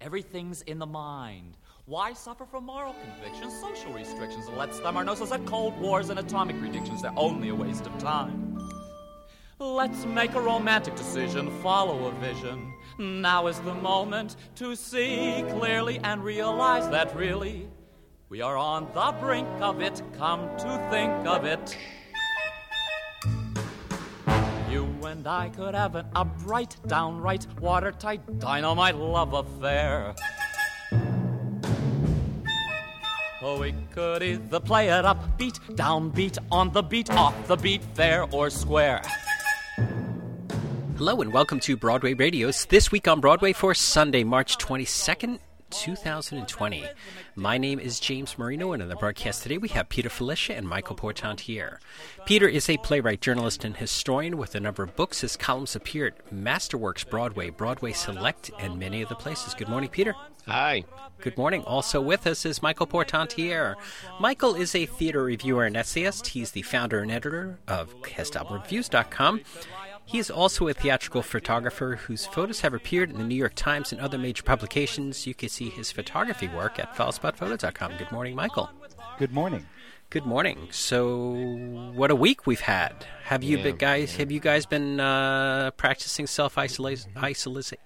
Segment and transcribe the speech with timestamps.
[0.00, 1.58] Everything's in the mind.
[1.84, 4.48] Why suffer from moral convictions, social restrictions?
[4.48, 7.02] Let's thumb our noses at cold wars and atomic predictions.
[7.02, 8.58] They're only a waste of time.
[9.58, 12.72] Let's make a romantic decision, follow a vision.
[12.96, 17.68] Now is the moment to see clearly and realize that really
[18.30, 20.02] we are on the brink of it.
[20.16, 21.76] Come to think of it.
[25.20, 30.14] And I could have an upright, downright, watertight, dynamite love affair.
[33.42, 37.56] Oh, we could either play it up, beat, down beat, on the beat, off the
[37.56, 39.02] beat, fair or square.
[40.96, 45.38] Hello and welcome to Broadway Radio's This Week on Broadway for Sunday, March 22nd,
[45.70, 46.84] 2020.
[47.34, 50.68] My name is James Marino, and on the broadcast today we have Peter Filichia and
[50.68, 51.78] Michael Portantiere.
[52.26, 55.20] Peter is a playwright, journalist, and historian with a number of books.
[55.20, 59.54] His columns appear at Masterworks Broadway, Broadway Select, and many other places.
[59.54, 60.14] Good morning, Peter.
[60.46, 60.84] Hi.
[61.20, 61.62] Good morning.
[61.64, 63.76] Also with us is Michael Portantiere.
[64.20, 66.28] Michael is a theater reviewer and essayist.
[66.28, 69.42] He's the founder and editor of CastAlbumReviews.com.
[70.10, 73.92] He is also a theatrical photographer whose photos have appeared in the New York Times
[73.92, 75.24] and other major publications.
[75.24, 77.92] You can see his photography work at filespotphoto.com.
[77.96, 78.68] Good morning, Michael.
[79.20, 79.66] Good morning.
[80.10, 80.66] Good morning.
[80.72, 81.30] So,
[81.94, 83.06] what a week we've had.
[83.22, 84.16] Have you Yeah, been, guys?
[84.16, 87.12] Have you guys been uh, practicing self isolation?
[87.16, 87.78] Isolation.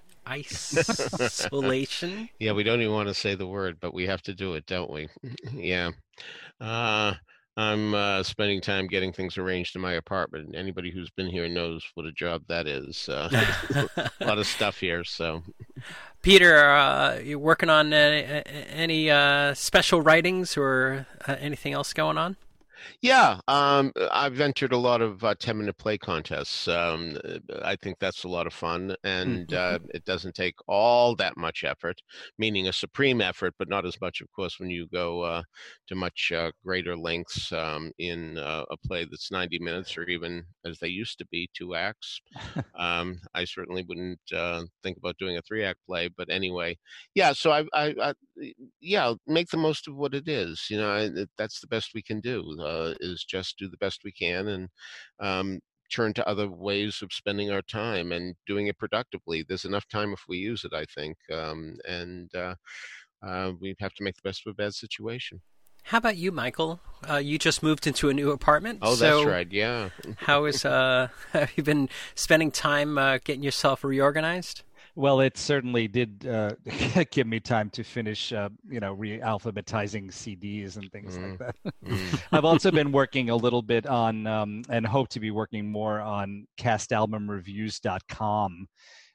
[2.38, 4.64] Yeah, we don't even want to say the word, but we have to do it,
[4.64, 5.10] don't we?
[5.52, 5.90] yeah.
[6.58, 7.12] Uh,
[7.56, 10.56] I'm uh, spending time getting things arranged in my apartment.
[10.56, 13.08] Anybody who's been here knows what a job that is.
[13.08, 13.28] Uh,
[14.20, 15.42] a lot of stuff here, so
[16.22, 22.18] Peter, uh, you working on uh, any uh, special writings or uh, anything else going
[22.18, 22.36] on?
[23.02, 26.66] Yeah, um, I've entered a lot of uh, 10 minute play contests.
[26.68, 27.18] Um,
[27.62, 31.64] I think that's a lot of fun, and uh, it doesn't take all that much
[31.64, 32.00] effort,
[32.38, 35.42] meaning a supreme effort, but not as much, of course, when you go uh,
[35.88, 40.44] to much uh, greater lengths um, in uh, a play that's 90 minutes or even,
[40.64, 42.20] as they used to be, two acts.
[42.74, 46.78] um, I certainly wouldn't uh, think about doing a three act play, but anyway,
[47.14, 48.14] yeah, so I, I, I
[48.80, 50.66] yeah, make the most of what it is.
[50.70, 52.42] You know, I, that's the best we can do.
[52.74, 54.68] Uh, is just do the best we can and
[55.20, 55.60] um,
[55.92, 59.44] turn to other ways of spending our time and doing it productively.
[59.46, 62.54] There's enough time if we use it, I think, um, and uh,
[63.24, 65.40] uh, we have to make the best of a bad situation.
[65.84, 66.80] How about you, Michael?
[67.08, 68.78] Uh, you just moved into a new apartment.
[68.80, 69.52] Oh, so that's right.
[69.52, 69.90] Yeah.
[70.16, 74.62] how is uh, have you been spending time uh, getting yourself reorganized?
[74.96, 76.52] Well, it certainly did uh,
[77.10, 81.56] give me time to finish, uh, you know, re-alphabetizing CDs and things like that.
[82.32, 86.00] I've also been working a little bit on, um, and hope to be working more
[86.00, 88.68] on castalbumreviews.com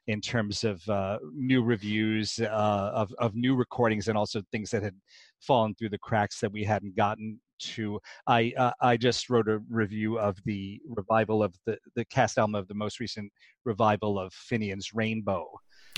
[0.06, 4.82] in terms of uh, new reviews uh, of of new recordings and also things that
[4.82, 4.94] had
[5.40, 8.00] fallen through the cracks that we hadn't gotten to.
[8.26, 12.54] I uh, I just wrote a review of the revival of the the cast album
[12.54, 13.32] of the most recent
[13.64, 15.46] revival of Finian's Rainbow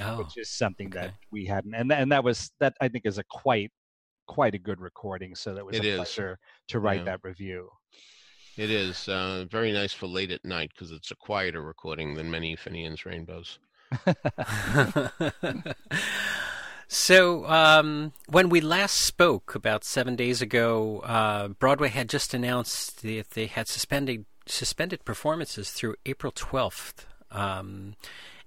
[0.01, 3.19] Oh, which is something that we hadn't and and that was that I think is
[3.19, 3.71] a quite
[4.27, 5.97] quite a good recording so that was It a is.
[5.97, 6.39] pleasure
[6.69, 7.05] to write Yeah.
[7.05, 7.69] that review
[8.57, 12.31] It is uh, very nice for late at night because it's a quieter recording than
[12.31, 13.59] many Finian's Rainbows.
[16.89, 23.03] so, um, when we last spoke about seven days ago, uh, Broadway had just announced
[23.03, 27.07] that they had suspended suspended performances through April twelfth.
[27.31, 27.95] Um,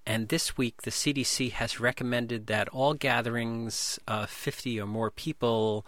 [0.05, 5.85] and this week, the CDC has recommended that all gatherings of 50 or more people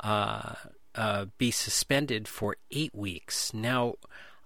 [0.00, 0.54] uh,
[0.94, 3.54] uh, be suspended for eight weeks.
[3.54, 3.94] Now,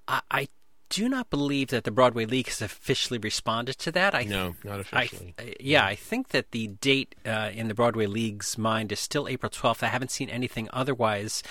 [0.06, 0.48] I, I
[0.90, 4.14] do not believe that the Broadway League has officially responded to that.
[4.14, 5.34] I No, not I, officially.
[5.60, 9.48] yeah, I think that the date uh, in the Broadway League's mind is still April
[9.50, 9.82] 12th.
[9.84, 11.42] I haven't seen anything otherwise,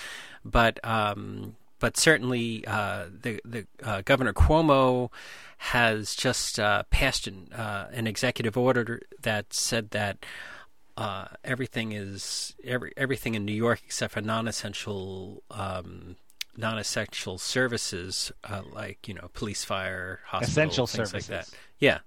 [0.44, 5.10] but um, but certainly uh, the the uh, Governor Cuomo
[5.58, 10.24] has just uh, passed an, uh, an executive order that said that.
[10.96, 16.16] Uh, everything is every, everything in New York except for non-essential um,
[16.58, 21.48] non-essential services uh, like you know police, fire, hospital, Essential things like that.
[21.78, 22.00] Yeah,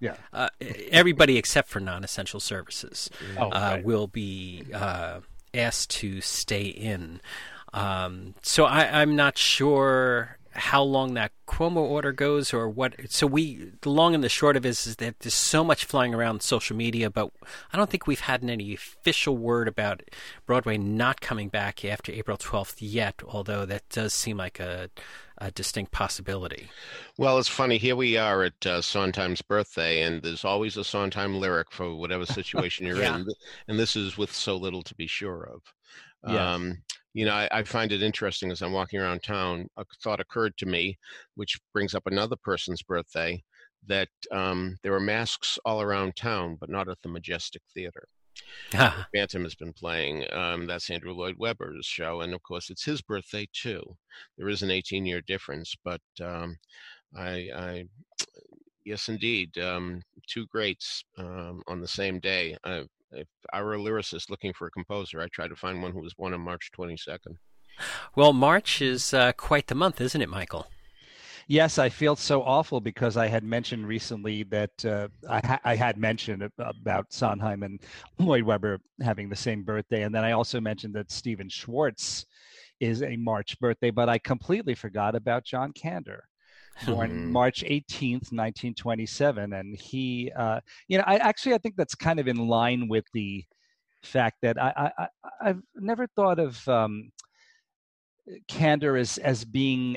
[0.00, 0.48] yeah uh,
[0.90, 3.08] everybody except for non-essential services
[3.38, 3.84] Oh, uh, right.
[3.84, 5.20] will be uh,
[5.52, 7.20] asked to stay in.
[7.74, 12.94] Um, so I, I'm not sure how long that Cuomo order goes or what.
[13.10, 15.84] So we, the long and the short of it is, is that there's so much
[15.84, 17.30] flying around social media, but
[17.72, 20.02] I don't think we've had any official word about
[20.46, 23.20] Broadway not coming back after April 12th yet.
[23.26, 24.90] Although that does seem like a
[25.38, 26.68] a distinct possibility.
[27.18, 27.76] Well, it's funny.
[27.76, 32.24] Here we are at uh, Sondheim's birthday, and there's always a Sondheim lyric for whatever
[32.26, 33.16] situation you're yeah.
[33.16, 33.26] in,
[33.66, 35.62] and this is with so little to be sure of.
[36.32, 36.54] Yeah.
[36.54, 36.78] Um,
[37.14, 39.68] you know, I, I, find it interesting as I'm walking around town.
[39.76, 40.98] A thought occurred to me,
[41.36, 43.42] which brings up another person's birthday,
[43.86, 48.08] that um, there were masks all around town, but not at the Majestic Theater.
[49.14, 50.24] Phantom has been playing.
[50.32, 53.82] Um, that's Andrew Lloyd Webber's show, and of course, it's his birthday too.
[54.36, 56.56] There is an 18-year difference, but um,
[57.16, 57.84] I, I,
[58.84, 62.56] yes, indeed, um, two greats um, on the same day.
[62.64, 65.92] I, if I were a lyricist looking for a composer, I'd try to find one
[65.92, 67.36] who was born on March 22nd.
[68.14, 70.66] Well, March is uh, quite the month, isn't it, Michael?
[71.46, 75.76] Yes, I feel so awful because I had mentioned recently that uh, I, ha- I,
[75.76, 77.80] had mentioned about Sondheim and
[78.18, 82.24] Lloyd Webber having the same birthday, and then I also mentioned that Stephen Schwartz
[82.80, 86.20] is a March birthday, but I completely forgot about John Kander.
[86.86, 87.32] Born hmm.
[87.32, 89.52] March 18th, 1927.
[89.52, 93.04] And he, uh, you know, I actually, I think that's kind of in line with
[93.12, 93.44] the
[94.02, 95.08] fact that I, I,
[95.40, 97.10] I've never thought of um,
[98.48, 99.96] Kander as, as being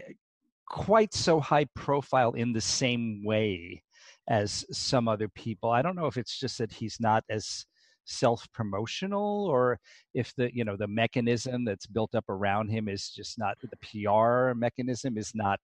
[0.67, 3.81] quite so high profile in the same way
[4.29, 5.69] as some other people.
[5.71, 7.65] I don't know if it's just that he's not as
[8.07, 9.79] self promotional or
[10.13, 14.07] if the you know the mechanism that's built up around him is just not the
[14.07, 15.59] PR mechanism is not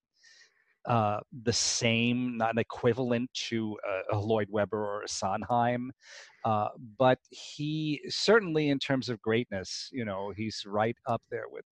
[0.86, 3.76] uh, the same, not an equivalent to
[4.12, 5.90] a, a, Lloyd Webber or a Sondheim.
[6.44, 11.64] Uh, but he certainly, in terms of greatness, you know, he's right up there with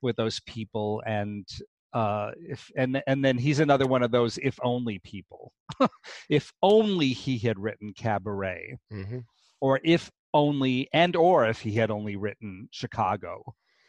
[0.00, 1.02] with those people.
[1.06, 1.46] And
[1.94, 5.52] uh if and and then he's another one of those if only people
[6.28, 9.20] if only he had written cabaret mm-hmm.
[9.62, 13.42] or if only and or if he had only written chicago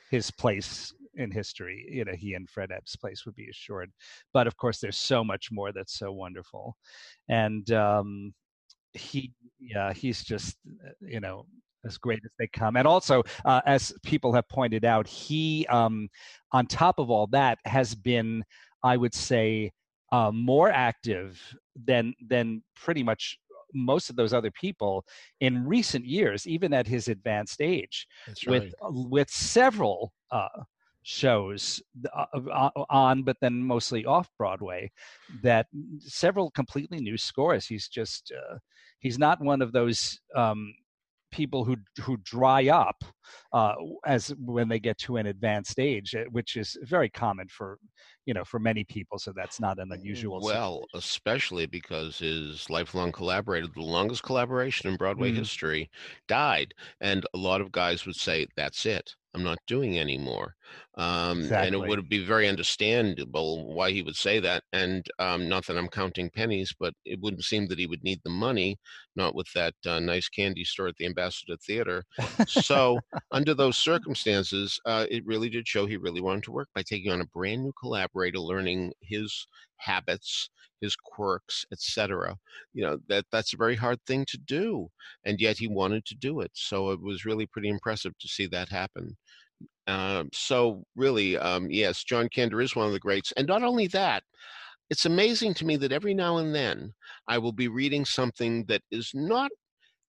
[0.09, 3.91] his place in history you know he and fred ebb's place would be assured
[4.33, 6.75] but of course there's so much more that's so wonderful
[7.29, 8.33] and um
[8.93, 11.45] he yeah he's just uh, you know
[11.85, 12.75] as great as they come.
[12.75, 16.09] And also, uh, as people have pointed out, he, um,
[16.51, 18.43] on top of all that, has been,
[18.83, 19.71] I would say,
[20.11, 21.39] uh, more active
[21.85, 23.37] than than pretty much
[23.73, 25.05] most of those other people
[25.39, 28.47] in recent years, even at his advanced age, right.
[28.47, 30.11] with with several.
[30.31, 30.47] Uh,
[31.03, 31.81] shows
[32.13, 34.91] uh, uh, on but then mostly off broadway
[35.41, 35.67] that
[35.99, 38.57] several completely new scores he's just uh,
[38.99, 40.73] he's not one of those um,
[41.31, 43.03] people who who dry up
[43.53, 43.75] uh,
[44.05, 47.77] as when they get to an advanced age, eh, which is very common for
[48.25, 49.19] you know for many people.
[49.19, 50.41] So that's not an unusual.
[50.41, 50.87] Well, situation.
[50.95, 55.39] especially because his lifelong collaborator, the longest collaboration in Broadway mm-hmm.
[55.39, 55.89] history,
[56.27, 59.15] died, and a lot of guys would say that's it.
[59.35, 60.55] I'm not doing anymore.
[60.97, 61.67] Um, exactly.
[61.67, 64.63] And it would be very understandable why he would say that.
[64.73, 68.21] And um, not that I'm counting pennies, but it wouldn't seem that he would need
[68.23, 68.77] the money,
[69.15, 72.03] not with that uh, nice candy store at the Ambassador Theater.
[72.47, 72.99] so,
[73.31, 77.11] under those circumstances, uh, it really did show he really wanted to work by taking
[77.11, 80.49] on a brand new collaborator, learning his habits,
[80.81, 82.37] his quirks, etc.
[82.73, 84.89] You know that that's a very hard thing to do,
[85.25, 86.51] and yet he wanted to do it.
[86.53, 89.17] So it was really pretty impressive to see that happen.
[89.87, 93.87] Um, so really, um, yes, John Kander is one of the greats, and not only
[93.87, 94.23] that.
[94.91, 96.93] It's amazing to me that every now and then
[97.27, 99.51] I will be reading something that is not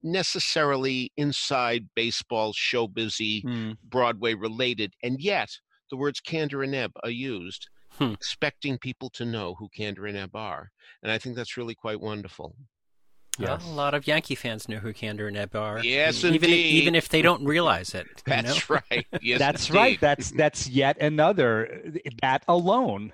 [0.03, 3.77] necessarily inside baseball, show busy, mm.
[3.85, 5.51] Broadway related, and yet
[5.91, 7.69] the words Kander and Ebb are used
[8.01, 8.13] hmm.
[8.13, 10.71] expecting people to know who Kander and Ebb are.
[11.03, 12.57] And I think that's really quite wonderful.
[13.39, 13.63] Yes.
[13.65, 15.83] Well, a lot of Yankee fans know who Kander and Ebb are.
[15.83, 16.53] Yes, even indeed.
[16.53, 18.07] If, even if they don't realize it.
[18.27, 18.81] That's know?
[18.91, 19.07] right.
[19.23, 19.79] Yes, that's indeed.
[19.79, 20.01] right.
[20.01, 21.93] That's that's yet another
[22.23, 23.13] that alone.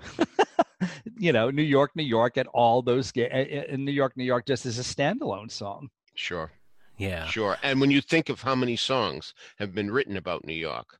[1.17, 4.65] you know, New York, New York, and all those in New York, New York, just
[4.65, 5.89] as a standalone song.
[6.15, 6.51] Sure.
[6.97, 7.25] Yeah.
[7.27, 7.57] Sure.
[7.61, 10.99] And when you think of how many songs have been written about New York,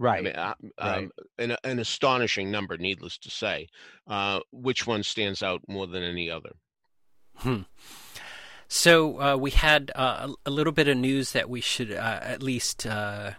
[0.00, 0.20] Right.
[0.20, 0.98] I mean, uh, right.
[0.98, 3.68] Um, an, an, astonishing number, needless to say.
[4.06, 6.52] Uh, which one stands out more than any other?
[7.36, 7.60] Hmm.
[8.66, 12.42] So uh, we had uh, a little bit of news that we should uh, at
[12.42, 13.32] least uh,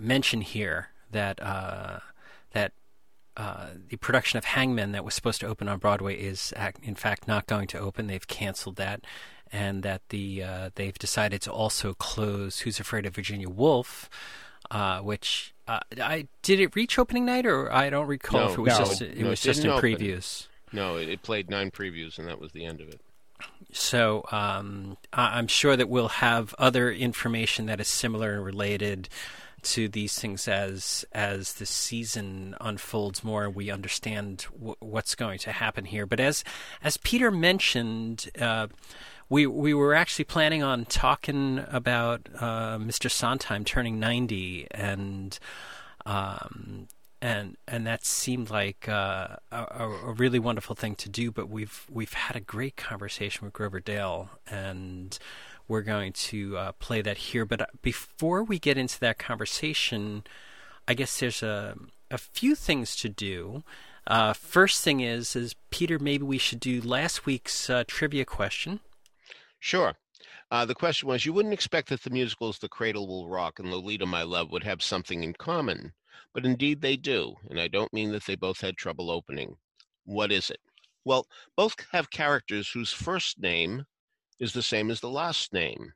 [0.00, 1.36] mention here that
[2.52, 2.72] that
[3.36, 7.46] the production of Hangmen that was supposed to open on Broadway is in fact not
[7.46, 8.06] going to open.
[8.06, 9.04] They've canceled that,
[9.52, 14.08] and that the they've decided to also close Who's Afraid of Virginia Woolf
[14.70, 18.58] uh, which uh, I did it reach opening night, or I don't recall no, if
[18.58, 19.82] it was no, just it no, was it just in open.
[19.82, 20.46] previews.
[20.72, 23.00] No, it, it, played nine previews, and that was the end of it.
[23.72, 29.08] So um, I- am sure that we'll have other information that is similar and related
[29.60, 33.44] to these things as as the season unfolds more.
[33.44, 36.06] and We understand w- what's going to happen here.
[36.06, 36.44] But as
[36.82, 38.30] as Peter mentioned.
[38.38, 38.68] Uh,
[39.28, 43.10] we we were actually planning on talking about uh, Mr.
[43.10, 45.38] Sondheim turning ninety, and
[46.06, 46.88] um,
[47.20, 51.30] and and that seemed like uh, a, a, really wonderful thing to do.
[51.30, 55.18] But we've we've had a great conversation with Grover Dale, and
[55.66, 57.44] we're going to uh, play that here.
[57.44, 60.24] But uh, before we get into that conversation,
[60.86, 61.76] I guess there's a
[62.10, 63.62] a few things to do.
[64.06, 68.80] Uh, first thing is, is Peter, maybe we should do last week's uh, trivia question.
[69.60, 69.94] Sure.
[70.50, 73.70] Uh, the question was, you wouldn't expect that the musicals The Cradle Will Rock and
[73.70, 75.92] Lolita, My Love would have something in common,
[76.32, 79.56] but indeed they do, and I don't mean that they both had trouble opening.
[80.04, 80.60] What is it?
[81.04, 83.84] Well, both have characters whose first name
[84.40, 85.92] is the same as the last name.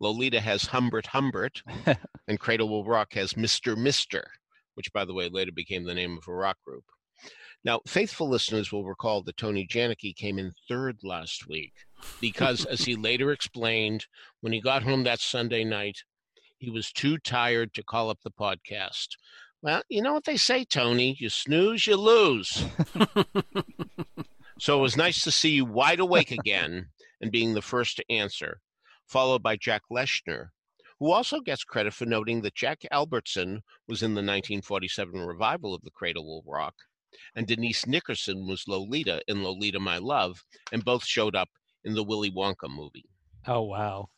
[0.00, 1.62] Lolita has Humbert Humbert,
[2.28, 3.76] and Cradle Will Rock has Mr.
[3.76, 4.24] Mister,
[4.74, 6.84] which, by the way, later became the name of a rock group.
[7.64, 11.72] Now, faithful listeners will recall that Tony Janicki came in third last week
[12.20, 14.06] because, as he later explained,
[14.40, 15.98] when he got home that Sunday night,
[16.58, 19.10] he was too tired to call up the podcast.
[19.62, 22.64] Well, you know what they say, Tony you snooze, you lose.
[24.58, 26.86] so it was nice to see you wide awake again
[27.20, 28.60] and being the first to answer,
[29.06, 30.48] followed by Jack Leshner,
[30.98, 35.82] who also gets credit for noting that Jack Albertson was in the 1947 revival of
[35.82, 36.74] The Cradle Will Rock
[37.34, 41.48] and Denise Nickerson was Lolita in Lolita My Love, and both showed up
[41.84, 43.08] in the Willy Wonka movie.
[43.46, 44.08] Oh wow.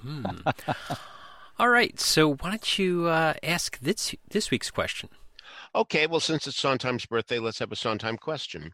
[0.00, 0.24] hmm.
[1.58, 5.08] All right, so why don't you uh, ask this this week's question?
[5.74, 8.72] Okay, well, since it's Sondheim's birthday, let's have a Sondheim question.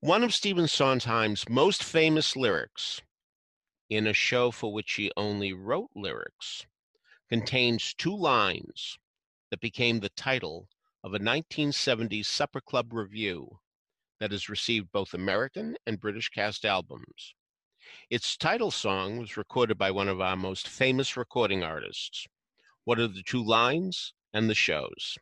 [0.00, 3.02] One of Stephen Sondheim's most famous lyrics
[3.88, 6.66] in a show for which he only wrote lyrics
[7.28, 8.98] contains two lines
[9.50, 10.68] that became the title
[11.06, 13.48] of a 1970s Supper Club revue
[14.18, 17.36] that has received both American and British cast albums.
[18.10, 22.26] Its title song was recorded by one of our most famous recording artists.
[22.82, 25.16] What are the two lines and the shows?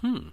[0.00, 0.28] Hmm.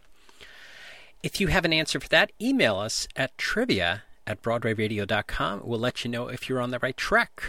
[1.24, 5.62] If you have an answer for that, email us at trivia at broadwayradio.com.
[5.64, 7.42] We'll let you know if you're on the right track.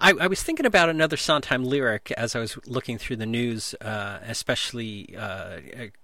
[0.00, 3.74] I, I, was thinking about another Sondheim lyric as I was looking through the news,
[3.80, 5.58] uh, especially uh,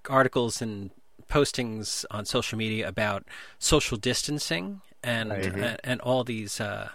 [0.08, 0.90] articles and
[1.28, 3.24] postings on social media about
[3.58, 5.62] social distancing and mm-hmm.
[5.62, 6.90] uh, and all these uh,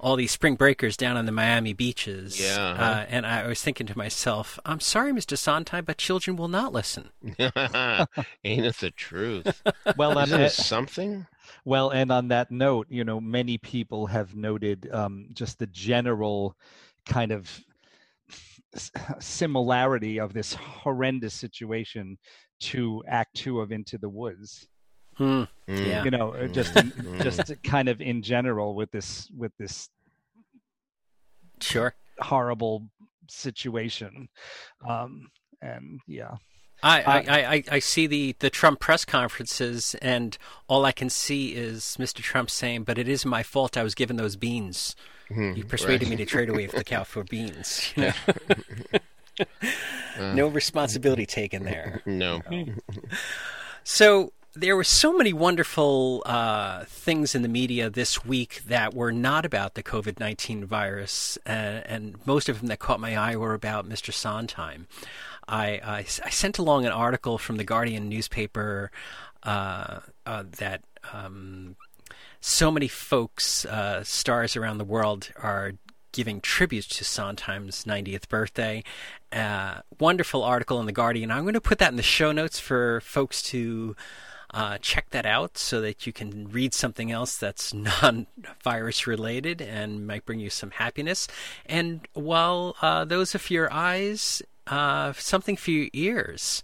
[0.00, 2.40] all these spring breakers down on the Miami beaches.
[2.40, 2.56] Yeah.
[2.56, 5.36] Uh, and I was thinking to myself, I'm sorry, Mr.
[5.36, 7.10] Sondheim, but children will not listen.
[7.38, 9.62] Ain't it the truth?
[9.96, 11.26] Well, Isn't something?
[11.64, 16.56] Well, and on that note, you know, many people have noted um, just the general
[17.06, 17.48] kind of
[19.18, 22.18] similarity of this horrendous situation
[22.60, 24.68] to Act Two of Into the Woods.
[25.16, 25.44] Hmm.
[25.66, 26.04] Yeah.
[26.04, 27.20] You know, uh, just hmm.
[27.20, 29.88] just kind of in general with this with this
[31.60, 32.86] sure horrible
[33.28, 34.28] situation.
[34.88, 35.30] Um,
[35.62, 36.36] and yeah.
[36.82, 37.18] I, I,
[37.54, 42.22] I, I, see the, the Trump press conferences, and all I can see is Mr.
[42.22, 43.76] Trump saying, "But it is my fault.
[43.76, 44.96] I was given those beans.
[45.30, 46.10] Mm, you persuaded right.
[46.10, 48.98] me to trade away the cow for beans." You know?
[50.18, 52.02] uh, no responsibility taken there.
[52.04, 52.42] No.
[53.84, 59.12] so there were so many wonderful uh, things in the media this week that were
[59.12, 63.36] not about the COVID 19 virus, and, and, most of them that caught my eye
[63.36, 64.12] were about Mr.
[64.12, 64.86] Sondheim.
[65.50, 68.90] I, I, I sent along an article from the Guardian newspaper
[69.42, 71.76] uh, uh, that um,
[72.40, 75.72] so many folks, uh, stars around the world, are
[76.12, 78.82] giving tribute to Sondheim's 90th birthday.
[79.32, 81.30] Uh, wonderful article in the Guardian.
[81.30, 83.96] I'm going to put that in the show notes for folks to.
[84.52, 88.26] Uh, check that out so that you can read something else that's non
[88.64, 91.28] virus related and might bring you some happiness.
[91.66, 96.62] And while uh, those of your eyes uh, something for your ears.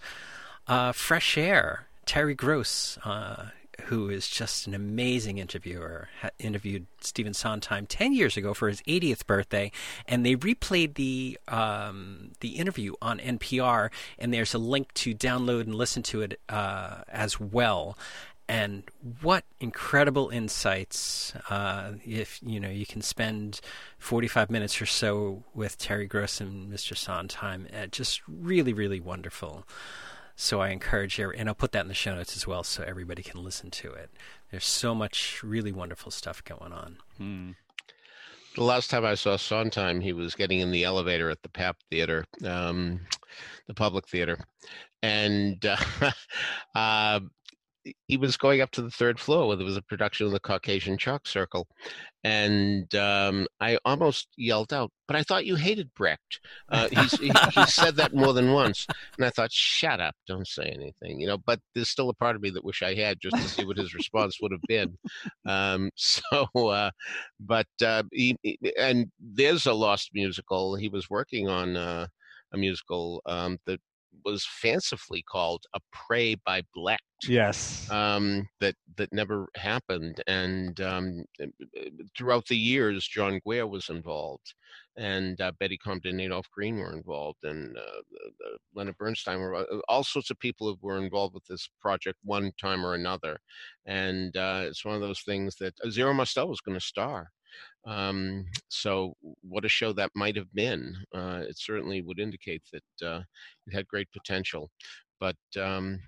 [0.66, 3.46] Uh, Fresh Air, Terry Gross, uh,
[3.84, 8.80] who is just an amazing interviewer, ha- interviewed Stephen Sondheim 10 years ago for his
[8.82, 9.70] 80th birthday,
[10.08, 15.62] and they replayed the um, the interview on NPR, and there's a link to download
[15.62, 17.96] and listen to it uh, as well
[18.48, 18.84] and
[19.22, 23.60] what incredible insights uh, if you know you can spend
[23.98, 29.66] 45 minutes or so with terry gross and mr sondheim uh, just really really wonderful.
[30.38, 32.84] So i encourage you and i'll put that in the show notes as well so
[32.84, 34.10] everybody can listen to it.
[34.50, 36.98] There's so much really wonderful stuff going on.
[37.16, 37.50] Hmm.
[38.56, 41.74] The last time I saw Sondheim, he was getting in the elevator at the Papp
[41.90, 43.00] Theater, um,
[43.66, 44.38] the public theater,
[45.02, 45.62] and
[46.00, 46.10] uh,
[46.74, 47.20] uh,
[48.08, 50.40] he was going up to the third floor where there was a production of the
[50.40, 51.66] Caucasian Chalk Circle,
[52.24, 57.32] and um, I almost yelled out, "But I thought you hated Brecht." Uh, he, he
[57.66, 60.14] said that more than once, and I thought, "Shut up!
[60.26, 61.38] Don't say anything," you know.
[61.38, 63.78] But there's still a part of me that wish I had just to see what
[63.78, 64.96] his response would have been.
[65.46, 66.90] Um, so, uh,
[67.40, 68.36] but uh, he,
[68.78, 70.76] and there's a lost musical.
[70.76, 72.06] He was working on uh,
[72.52, 73.80] a musical um, that
[74.25, 77.02] was fancifully called a Pray by Blecht.
[77.26, 77.90] Yes.
[77.90, 81.46] Um, that that never happened, and um, eh,
[82.16, 84.52] throughout the years, John Guare was involved,
[84.96, 88.00] and uh, Betty Comden, Adolph Green were involved, and uh,
[88.75, 92.52] Leonard Bernstein were uh, all sorts of people who were involved with this project one
[92.61, 93.38] time or another,
[93.87, 97.30] and uh, it's one of those things that uh, Zero Mostel was going to star.
[97.86, 100.96] Um, so, what a show that might have been.
[101.14, 103.22] Uh, it certainly would indicate that uh,
[103.66, 104.70] it had great potential.
[105.20, 106.00] But um,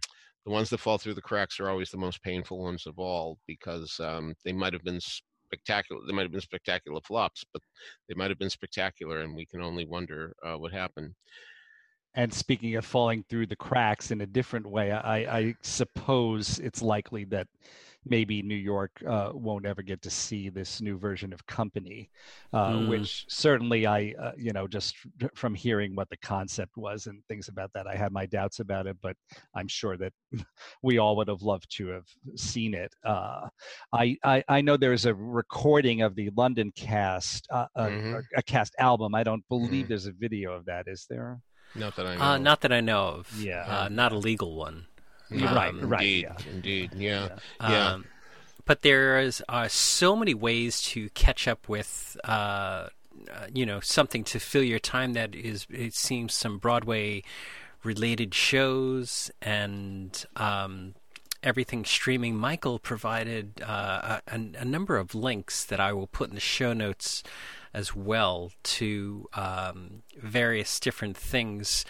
[0.45, 3.39] the ones that fall through the cracks are always the most painful ones of all
[3.47, 6.01] because um, they might have been spectacular.
[6.07, 7.63] They might have been spectacular flops, but
[8.09, 11.15] they might have been spectacular, and we can only wonder uh, what happened.
[12.15, 16.83] And speaking of falling through the cracks in a different way, I, I suppose it's
[16.83, 17.47] likely that
[18.05, 22.11] maybe New York uh, won't ever get to see this new version of Company,
[22.53, 22.89] uh, mm.
[22.89, 24.97] which certainly I, uh, you know, just
[25.35, 28.87] from hearing what the concept was and things about that, I had my doubts about
[28.87, 29.17] it, but
[29.55, 30.13] I'm sure that
[30.83, 32.93] we all would have loved to have seen it.
[33.05, 33.49] Uh,
[33.93, 38.15] I, I, I know there's a recording of the London cast, uh, mm-hmm.
[38.15, 39.15] a, a, cast album.
[39.15, 39.89] I don't believe mm.
[39.89, 40.89] there's a video of that.
[40.89, 41.41] Is there?
[41.75, 42.43] Not that I uh, know.
[42.43, 43.41] not that I know of.
[43.41, 43.89] Yeah.
[43.91, 44.87] not a legal one.
[45.31, 46.03] Um, right, right.
[46.03, 46.53] Indeed, yeah.
[46.53, 47.29] indeed, yeah,
[47.61, 47.71] yeah.
[47.71, 47.93] yeah.
[47.93, 48.05] Um,
[48.65, 52.89] but there is uh, so many ways to catch up with, uh, uh,
[53.53, 55.15] you know, something to fill your time.
[55.15, 57.23] That is, it seems some Broadway
[57.83, 60.95] related shows and um,
[61.43, 62.37] everything streaming.
[62.37, 66.73] Michael provided uh, a, a, number of links that I will put in the show
[66.73, 67.23] notes
[67.75, 71.85] as well to um, various different things.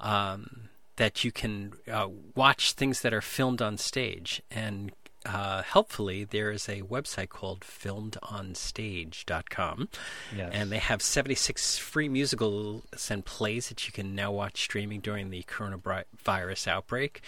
[0.00, 4.42] Um, that you can uh, watch things that are filmed on stage.
[4.50, 4.90] And
[5.24, 9.88] uh, helpfully, there is a website called filmedonstage.com.
[10.36, 10.50] Yes.
[10.52, 15.30] And they have 76 free musicals and plays that you can now watch streaming during
[15.30, 17.22] the coronavirus outbreak.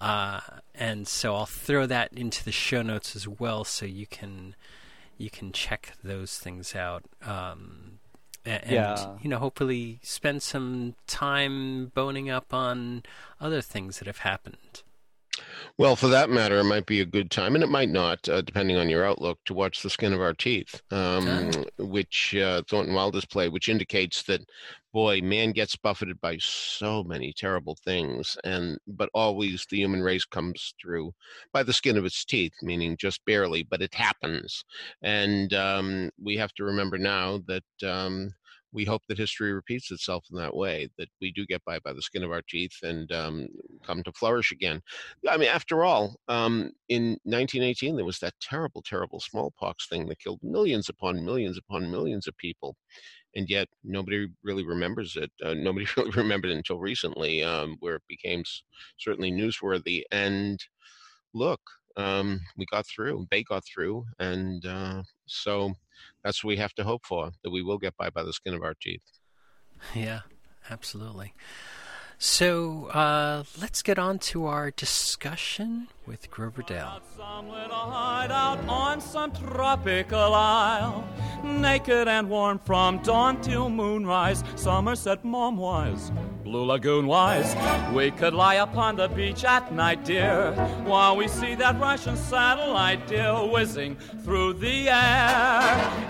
[0.00, 0.40] Uh,
[0.74, 4.54] and so I'll throw that into the show notes as well, so you can
[5.18, 7.04] you can check those things out.
[7.22, 7.98] Um,
[8.44, 9.16] and, yeah.
[9.20, 13.02] you know hopefully spend some time boning up on
[13.40, 14.82] other things that have happened
[15.76, 18.42] well, for that matter, it might be a good time, and it might not, uh,
[18.42, 22.94] depending on your outlook, to watch The Skin of Our Teeth, um, which uh, Thornton
[22.94, 24.40] Wilder's play, which indicates that,
[24.98, 30.24] boy, man gets buffeted by so many terrible things, and but always the human race
[30.24, 31.14] comes through
[31.52, 34.64] by the skin of its teeth, meaning just barely, but it happens,
[35.02, 37.88] and um, we have to remember now that.
[37.88, 38.32] Um,
[38.72, 41.92] we hope that history repeats itself in that way, that we do get by by
[41.92, 43.48] the skin of our teeth and um,
[43.84, 44.80] come to flourish again.
[45.28, 50.20] I mean, after all, um, in 1918, there was that terrible, terrible smallpox thing that
[50.20, 52.76] killed millions upon millions upon millions of people.
[53.34, 55.30] And yet, nobody really remembers it.
[55.42, 58.42] Uh, nobody really remembered it until recently, um, where it became
[58.98, 60.02] certainly newsworthy.
[60.10, 60.58] And
[61.34, 61.60] look,
[61.96, 63.26] um, we got through.
[63.30, 65.74] They got through, and uh, so
[66.24, 68.54] that's what we have to hope for that we will get by by the skin
[68.54, 69.02] of our teeth.
[69.94, 70.20] Yeah,
[70.70, 71.34] absolutely.
[72.20, 77.00] So uh, let's get on to our discussion with Grover Dale.
[77.16, 81.06] Some little hideout on some tropical isle,
[81.44, 86.10] naked and warm from dawn till moonrise, Somerset Maugham wise,
[86.42, 87.54] Blue Lagoon wise.
[87.94, 90.50] We could lie upon the beach at night, dear,
[90.86, 95.60] while we see that Russian satellite, dear, whizzing through the air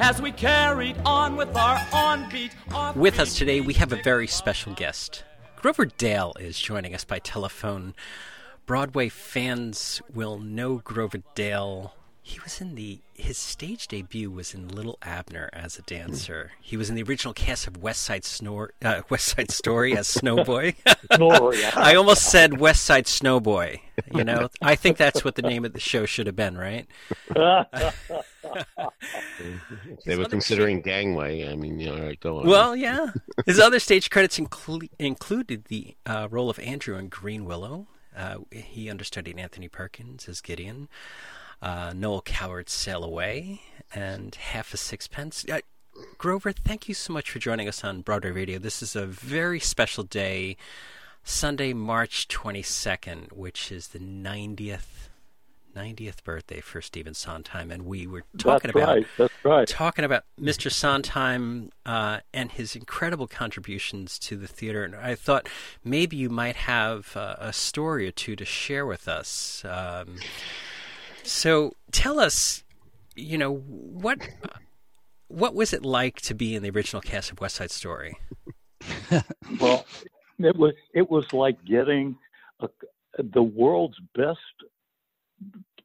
[0.00, 2.52] as we carried on with our on beat.
[2.96, 5.24] With us today, we have a very special guest.
[5.60, 7.92] Grover Dale is joining us by telephone.
[8.64, 11.94] Broadway fans will know Grover Dale.
[12.28, 16.52] He was in the his stage debut was in Little Abner as a dancer.
[16.60, 20.06] He was in the original cast of West Side Snore, uh, West Side Story as
[20.08, 20.74] Snowboy.
[21.74, 23.80] I almost said West Side Snowboy.
[24.14, 26.86] You know, I think that's what the name of the show should have been, right?
[30.04, 31.50] they were considering Gangway.
[31.50, 32.46] I mean, you know, all right, go on.
[32.46, 33.12] Well, yeah.
[33.46, 37.86] His other stage credits inclu- included the uh, role of Andrew in Greenwillow.
[38.14, 40.88] Uh, he understudied Anthony Perkins as Gideon.
[41.60, 43.62] Uh, Noel Coward's Sail Away
[43.94, 45.44] and Half a Sixpence.
[45.50, 45.60] Uh,
[46.16, 48.58] Grover, thank you so much for joining us on Broadway Radio.
[48.58, 50.56] This is a very special day,
[51.24, 55.08] Sunday, March 22nd, which is the 90th
[55.76, 59.06] 90th birthday for Stephen Sondheim, and we were talking That's about right.
[59.16, 59.68] That's right.
[59.68, 60.72] talking about Mr.
[60.72, 64.82] Sondheim uh, and his incredible contributions to the theater.
[64.82, 65.48] And I thought
[65.84, 69.64] maybe you might have uh, a story or two to share with us.
[69.64, 70.16] Um,
[71.28, 72.64] so tell us,
[73.14, 74.18] you know, what
[75.28, 78.16] what was it like to be in the original cast of West Side Story?
[79.60, 79.84] well,
[80.38, 82.16] it was it was like getting
[82.60, 82.68] a,
[83.18, 84.38] the world's best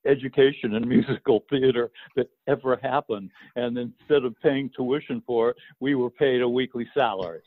[0.06, 3.30] education in musical theater that ever happened.
[3.56, 7.42] And instead of paying tuition for it, we were paid a weekly salary.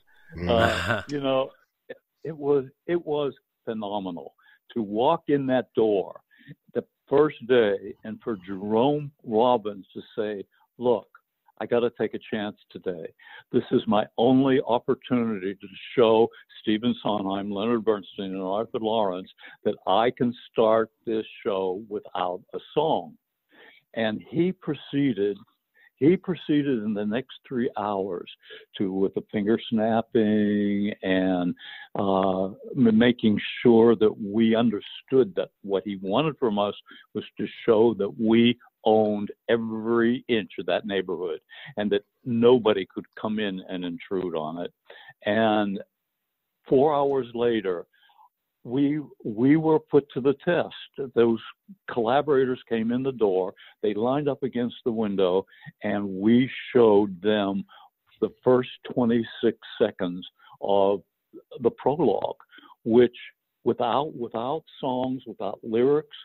[0.49, 1.51] Uh, you know,
[1.89, 3.33] it, it was it was
[3.65, 4.35] phenomenal
[4.75, 6.21] to walk in that door
[6.75, 10.45] the first day and for Jerome Robbins to say,
[10.79, 11.09] "Look,
[11.59, 13.07] I got to take a chance today.
[13.51, 16.29] This is my only opportunity to show
[16.61, 19.33] Stephen Sondheim, Leonard Bernstein, and Arthur Laurents
[19.65, 23.17] that I can start this show without a song.
[23.95, 25.39] And he proceeded.
[25.97, 28.31] He proceeded in the next three hours
[28.79, 31.55] to, with the finger snapping and
[31.99, 36.75] uh, making sure that we understood that what he wanted from us
[37.15, 41.41] was to show that we owned every inch of that neighborhood
[41.77, 44.73] and that nobody could come in and intrude on it.
[45.25, 45.81] And
[46.69, 47.87] four hours later,
[48.67, 51.13] we we were put to the test.
[51.15, 51.39] Those
[51.89, 55.47] collaborators came in the door, they lined up against the window,
[55.85, 57.65] and we showed them
[58.21, 60.27] the first 26 seconds
[60.61, 61.03] of
[61.61, 62.37] the prologue,
[62.85, 63.17] which
[63.63, 66.17] without without songs, without lyrics,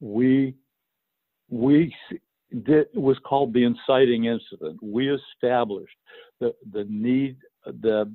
[0.00, 0.54] we
[1.50, 1.94] we
[2.64, 4.82] did was called the inciting incident.
[4.82, 5.98] We established
[6.40, 8.10] the the need, the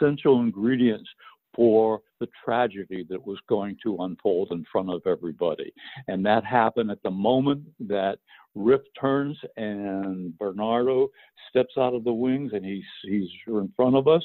[0.00, 1.08] essential ingredients
[1.54, 5.72] for the tragedy that was going to unfold in front of everybody.
[6.08, 8.18] And that happened at the moment that
[8.54, 11.08] Riff turns and Bernardo
[11.50, 14.24] steps out of the wings and he's he's in front of us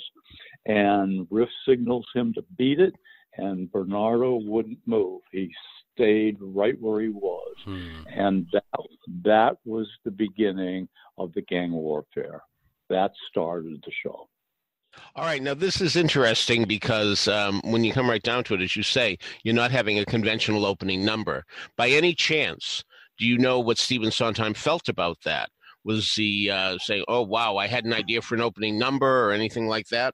[0.66, 2.94] and Riff signals him to beat it
[3.38, 5.22] and Bernardo wouldn't move.
[5.32, 5.52] He
[5.94, 7.56] stayed right where he was.
[7.66, 8.02] Hmm.
[8.08, 8.64] And that,
[9.24, 10.88] that was the beginning
[11.18, 12.42] of the gang warfare.
[12.90, 14.28] That started the show.
[15.16, 18.62] All right, now this is interesting because um, when you come right down to it,
[18.62, 21.46] as you say, you're not having a conventional opening number.
[21.76, 22.84] By any chance,
[23.18, 25.50] do you know what Stephen Sondheim felt about that?
[25.84, 29.32] Was he uh, saying, "Oh, wow, I had an idea for an opening number" or
[29.32, 30.14] anything like that?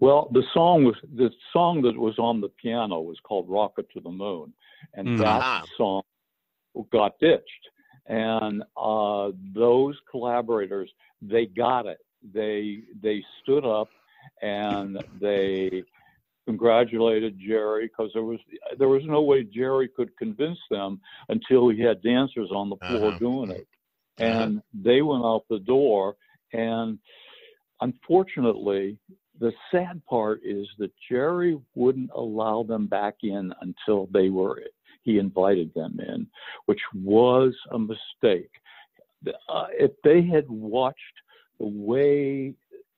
[0.00, 4.00] Well, the song was the song that was on the piano was called "Rocket to
[4.00, 4.52] the Moon,"
[4.94, 5.18] and mm-hmm.
[5.18, 6.02] that song
[6.92, 7.68] got ditched.
[8.06, 11.98] And uh, those collaborators, they got it.
[12.34, 13.88] They they stood up
[14.40, 15.82] and they
[16.46, 18.38] congratulated Jerry because there was
[18.78, 23.08] there was no way Jerry could convince them until he had dancers on the floor
[23.08, 23.18] uh-huh.
[23.18, 23.66] doing it.
[24.18, 24.26] Uh-huh.
[24.26, 24.82] And uh-huh.
[24.84, 26.16] they went out the door
[26.52, 26.98] and
[27.80, 28.98] unfortunately
[29.40, 34.60] the sad part is that Jerry wouldn't allow them back in until they were
[35.02, 36.26] he invited them in,
[36.66, 38.50] which was a mistake.
[39.48, 40.98] Uh, if they had watched
[41.62, 42.52] the way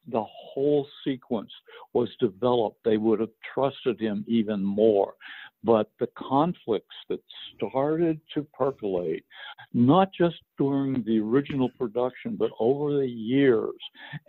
[0.08, 1.50] the whole sequence
[1.92, 5.14] was developed, they would have trusted him even more.
[5.62, 7.20] But the conflicts that
[7.56, 9.24] started to percolate,
[9.72, 13.74] not just during the original production, but over the years,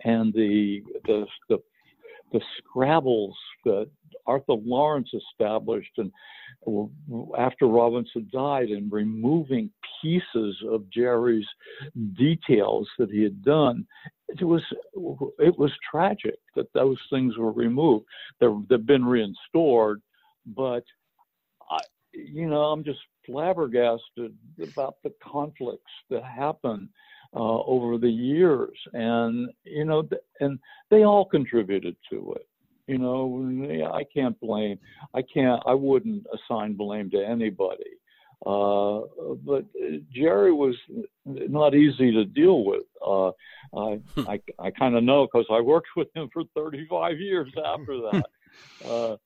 [0.04, 1.58] and the the, the
[2.32, 3.88] the Scrabbles that
[4.26, 6.10] Arthur Laurents established and
[7.38, 9.70] after Robinson died and removing
[10.02, 11.46] pieces of Jerry's
[12.18, 13.86] details that he had done,
[14.28, 14.62] it was
[15.38, 18.06] it was tragic that those things were removed.
[18.40, 19.96] They're, they've been reinstored,
[20.46, 20.84] but
[21.70, 21.80] I,
[22.12, 26.88] you know I'm just flabbergasted about the conflicts that happen
[27.34, 30.08] uh, over the years, and you know,
[30.40, 30.58] and
[30.90, 32.48] they all contributed to it.
[32.86, 34.78] You know, I can't blame.
[35.12, 35.62] I can't.
[35.66, 37.84] I wouldn't assign blame to anybody.
[38.44, 39.00] Uh,
[39.44, 39.64] but
[40.12, 40.74] Jerry was
[41.24, 42.84] not easy to deal with.
[43.04, 43.28] Uh,
[43.76, 44.28] I, hmm.
[44.28, 48.26] I, I kind of know because I worked with him for 35 years after that.
[48.84, 49.16] Uh,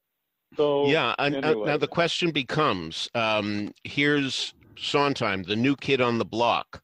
[0.57, 1.67] so yeah, and, anyway.
[1.67, 6.83] now the question becomes: um, Here's Sondheim, the new kid on the block.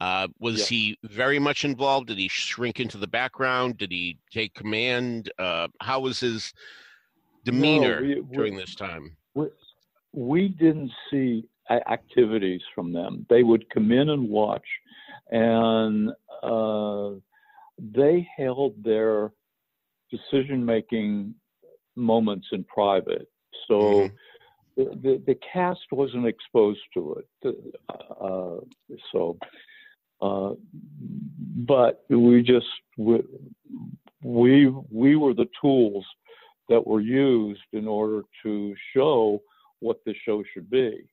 [0.00, 0.76] Uh, was yeah.
[0.76, 2.08] he very much involved?
[2.08, 3.78] Did he shrink into the background?
[3.78, 5.32] Did he take command?
[5.38, 6.52] Uh, how was his
[7.44, 9.16] demeanor no, we, during we, this time?
[9.34, 9.46] We,
[10.12, 13.26] we didn't see activities from them.
[13.28, 14.66] They would come in and watch.
[15.30, 16.10] and
[16.42, 17.10] uh,
[17.78, 19.32] they held their
[20.10, 21.34] decision making
[21.96, 23.28] moments in private.
[23.66, 24.14] So mm-hmm.
[24.76, 27.56] the, the, the cast wasn't exposed to it.
[28.20, 28.56] Uh,
[29.12, 29.38] so,
[30.20, 30.54] uh,
[31.66, 33.22] but we just we,
[34.22, 36.04] we we were the tools
[36.68, 39.42] that were used in order to show
[39.80, 41.04] what the show should be.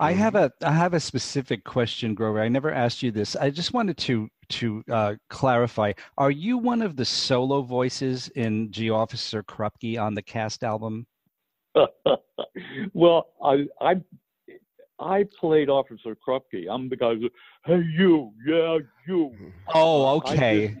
[0.00, 0.64] I have mm-hmm.
[0.64, 2.40] a I have a specific question, Grover.
[2.40, 3.34] I never asked you this.
[3.34, 5.92] I just wanted to to uh, clarify.
[6.16, 11.06] Are you one of the solo voices in Gee, Officer Krupke on the cast album?
[12.94, 13.96] well, I I
[15.00, 16.66] I played Officer Krupke.
[16.70, 17.28] I'm the guy who,
[17.64, 19.34] hey you, yeah you.
[19.74, 20.76] Oh, okay.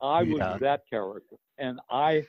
[0.00, 2.24] I, did, I was that character, and I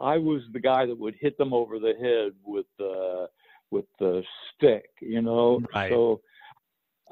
[0.00, 3.26] I was the guy that would hit them over the head with uh,
[3.72, 4.22] with the
[4.54, 5.60] stick, you know.
[5.74, 5.90] Right.
[5.90, 6.20] So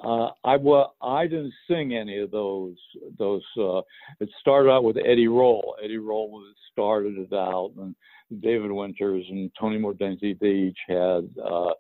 [0.02, 2.76] uh, I well, I didn't sing any of those.
[3.18, 3.80] Those uh,
[4.20, 5.76] it started out with Eddie Roll.
[5.82, 7.94] Eddie Roll was started it out, and
[8.40, 11.72] David Winters and Tony Mordente they each had uh,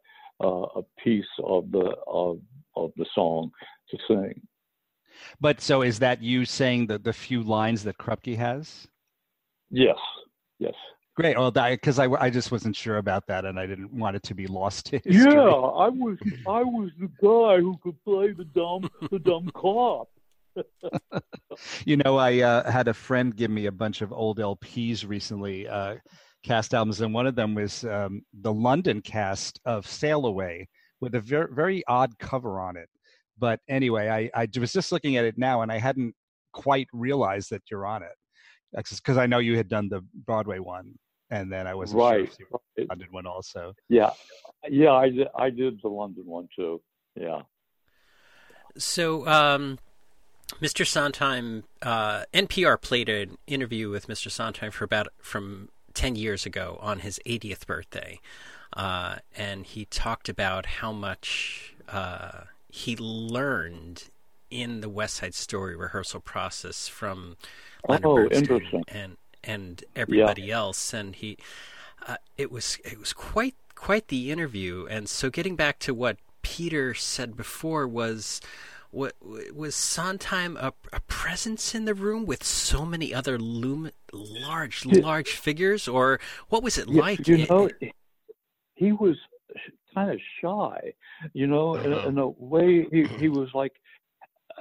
[0.42, 2.40] uh, a piece of the of
[2.76, 3.50] of the song
[3.90, 4.40] to sing.
[5.40, 8.86] But so is that you saying the the few lines that Krupke has?
[9.70, 9.98] Yes.
[10.58, 10.74] Yes.
[11.16, 11.36] Great.
[11.36, 14.34] Well, because I, I just wasn't sure about that, and I didn't want it to
[14.34, 15.32] be lost to history.
[15.32, 20.08] Yeah, I was I was the guy who could play the dumb the dumb cop.
[21.84, 25.68] you know, I uh, had a friend give me a bunch of old LPs recently,
[25.68, 25.96] uh,
[26.44, 30.68] cast albums, and one of them was um, the London cast of Sail Away
[31.00, 32.88] with a very very odd cover on it.
[33.36, 36.14] But anyway, I, I was just looking at it now, and I hadn't
[36.52, 38.12] quite realized that you're on it
[38.74, 40.98] because I know you had done the Broadway one,
[41.30, 42.26] and then I wasn't right.
[42.26, 43.74] sure if you London one also.
[43.88, 44.10] Yeah,
[44.68, 45.28] yeah, I did.
[45.36, 46.80] I did the London one too.
[47.14, 47.42] Yeah.
[48.78, 49.78] So, um,
[50.60, 50.86] Mr.
[50.86, 54.30] Sondheim, uh, NPR played an interview with Mr.
[54.30, 58.20] Sondheim for about from ten years ago on his 80th birthday,
[58.74, 64.04] uh, and he talked about how much uh, he learned
[64.50, 67.36] in the West Side Story rehearsal process from
[67.88, 68.84] Leonard oh, Bernstein interesting.
[68.88, 70.56] and and everybody yeah.
[70.56, 71.38] else, and he
[72.06, 74.86] uh, it was it was quite quite the interview.
[74.90, 78.40] And so, getting back to what Peter said before was.
[78.92, 79.14] What
[79.54, 85.30] was Sondheim a, a presence in the room with so many other lum- large, large
[85.30, 87.28] figures, or what was it yeah, like?
[87.28, 87.70] You know,
[88.74, 89.16] he was
[89.94, 90.92] kind of shy.
[91.34, 91.88] You know, uh-huh.
[91.88, 93.74] in, in, a way, he he was like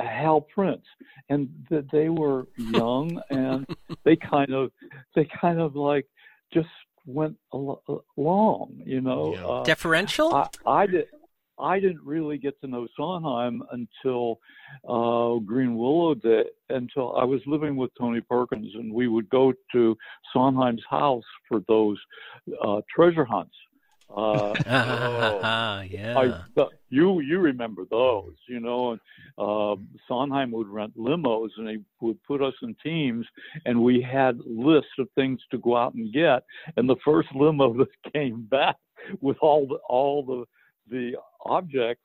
[0.06, 0.86] Hal Prince,
[1.30, 3.66] and that they were young and
[4.04, 4.72] they kind of
[5.16, 6.08] they kind of like
[6.54, 6.70] just
[7.06, 9.34] went along, you know.
[9.34, 9.46] Yeah.
[9.46, 10.34] Uh, Deferential.
[10.34, 11.06] I, I did.
[11.62, 14.40] I didn't really get to know Sondheim until
[14.88, 19.98] uh, Greenwillow Day, until I was living with Tony Perkins, and we would go to
[20.34, 21.98] Sondheim's house for those
[22.64, 23.56] uh, treasure hunts.
[24.10, 26.18] Uh, oh, yeah.
[26.18, 28.92] I, you you remember those, you know?
[28.92, 29.00] And
[29.38, 29.76] uh,
[30.08, 33.26] Sondheim would rent limos, and he would put us in teams,
[33.66, 36.44] and we had lists of things to go out and get.
[36.78, 38.78] And the first limo that came back
[39.22, 40.46] with all the all the
[40.90, 42.04] the objects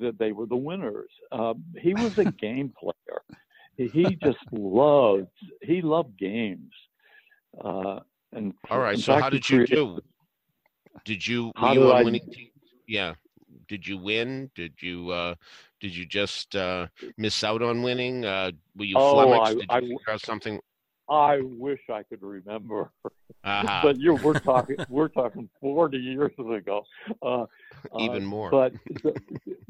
[0.00, 1.10] that they were the winners.
[1.30, 3.20] Uh, he was a game player.
[3.76, 5.28] He, he just loved
[5.60, 6.72] he loved games.
[7.62, 8.00] Uh,
[8.32, 8.98] and all right.
[8.98, 10.00] So how did you do?
[11.04, 12.48] Did you on winning team?
[12.86, 13.14] Yeah.
[13.68, 14.50] Did you win?
[14.54, 15.34] Did you uh
[15.80, 18.24] did you just uh miss out on winning?
[18.24, 19.64] Uh were you oh, flummoxed?
[19.68, 20.60] I, did you I, out something?
[21.08, 22.90] I wish I could remember.
[23.44, 23.80] Uh-huh.
[23.82, 26.84] but you we're talking we're talking 40 years ago.
[27.20, 27.46] Uh,
[27.98, 28.50] Even uh, more.
[28.50, 29.16] But th-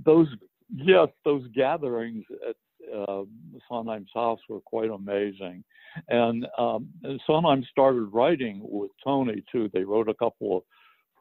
[0.05, 0.29] those
[0.75, 2.57] yes, those gatherings at
[2.95, 3.25] uh,
[3.69, 5.65] Sondheim's house were quite amazing.
[6.09, 6.89] And um,
[7.27, 9.71] Sondheim started writing with Tony too.
[9.73, 10.63] They wrote a couple of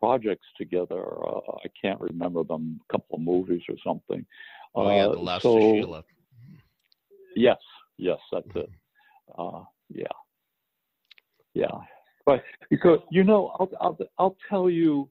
[0.02, 1.06] projects together.
[1.24, 4.26] Uh, I can't remember them, a couple of movies or something.
[4.74, 6.04] Oh yeah, the uh, Last of Sheila.
[7.36, 7.58] Yes,
[7.98, 8.70] yes, that's it.
[9.38, 9.58] Mm-hmm.
[9.58, 10.06] Uh, yeah,
[11.54, 11.78] yeah.
[12.26, 15.08] But because you know, I'll, I'll I'll tell you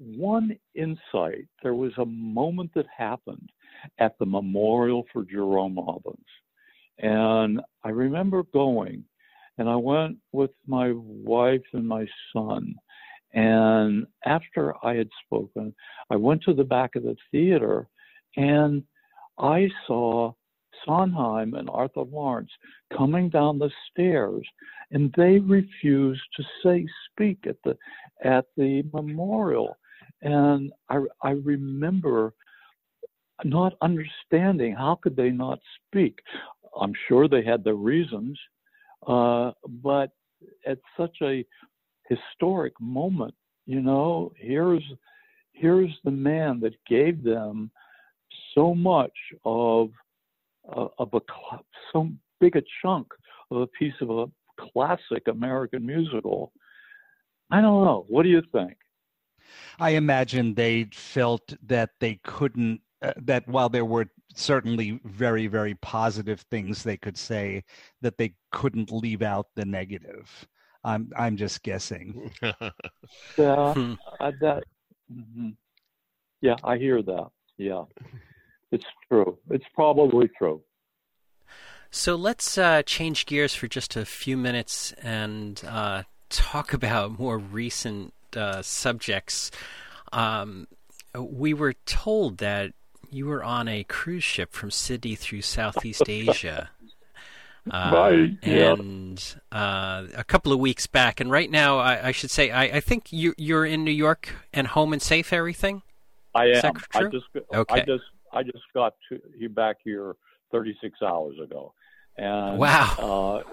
[0.00, 1.48] one insight.
[1.62, 3.50] There was a moment that happened
[3.98, 6.18] at the memorial for Jerome Robbins,
[6.98, 9.04] and I remember going,
[9.58, 12.74] and I went with my wife and my son,
[13.38, 15.72] and after I had spoken,
[16.10, 17.86] I went to the back of the theater
[18.36, 18.82] and
[19.38, 20.32] I saw
[20.84, 22.52] Sondheim and Arthur Laurents
[22.96, 24.44] coming down the stairs,
[24.90, 27.76] and they refused to say speak at the
[28.24, 29.76] at the memorial.
[30.22, 32.34] And I I remember
[33.44, 36.18] not understanding how could they not speak.
[36.80, 38.36] I'm sure they had their reasons,
[39.06, 40.10] uh, but
[40.66, 41.44] at such a
[42.08, 43.34] historic moment,
[43.66, 44.82] you know, here's
[45.52, 47.70] here's the man that gave them
[48.54, 49.12] so much
[49.44, 49.90] of
[50.74, 51.20] uh, of a
[51.92, 53.08] so big a chunk
[53.50, 54.26] of a piece of a
[54.58, 56.52] classic American musical.
[57.50, 58.04] I don't know.
[58.08, 58.76] What do you think?
[59.78, 62.80] I imagine they felt that they couldn't.
[63.00, 67.62] Uh, that while there were certainly very very positive things they could say,
[68.02, 70.46] that they couldn't leave out the negative.
[70.88, 72.30] I'm I'm just guessing.
[72.42, 73.94] yeah, hmm.
[74.20, 74.64] I, that.
[75.12, 75.50] Mm-hmm.
[76.40, 77.28] Yeah, I hear that.
[77.58, 77.84] Yeah,
[78.72, 79.38] it's true.
[79.50, 80.62] It's probably true.
[81.90, 87.38] So let's uh, change gears for just a few minutes and uh, talk about more
[87.38, 89.50] recent uh, subjects.
[90.12, 90.68] Um,
[91.14, 92.72] we were told that
[93.10, 96.70] you were on a cruise ship from Sydney through Southeast Asia.
[97.70, 98.38] Uh, right.
[98.42, 102.64] And uh, a couple of weeks back, and right now, I, I should say, I,
[102.64, 105.32] I, think you, you're in New York and home and safe.
[105.32, 105.82] Everything.
[106.34, 106.72] I am.
[106.94, 107.26] I just.
[107.54, 107.74] Okay.
[107.74, 108.04] I just.
[108.32, 110.14] I just got to you back here
[110.52, 111.72] 36 hours ago,
[112.16, 113.52] and wow, uh,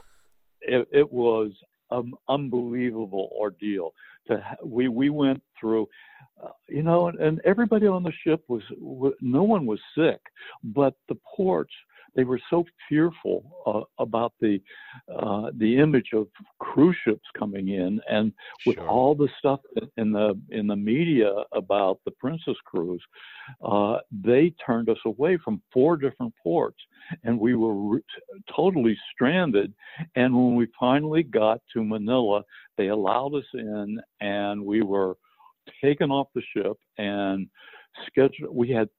[0.61, 1.51] it, it was
[1.91, 3.93] an unbelievable ordeal.
[4.27, 5.87] To we we went through,
[6.43, 10.19] uh, you know, and, and everybody on the ship was, was no one was sick,
[10.63, 11.73] but the ports
[12.15, 14.61] they were so fearful uh, about the
[15.13, 16.27] uh, the image of
[16.59, 18.31] cruise ships coming in, and
[18.65, 18.87] with sure.
[18.87, 19.59] all the stuff
[19.97, 23.03] in the in the media about the Princess Cruise,
[23.63, 26.79] uh, they turned us away from four different ports,
[27.23, 28.01] and we were re-
[28.55, 29.73] totally stranded.
[30.15, 32.43] And when we finally got to Manila,
[32.77, 35.17] they allowed us in, and we were
[35.81, 37.47] taken off the ship and
[38.07, 38.55] scheduled.
[38.55, 38.89] We had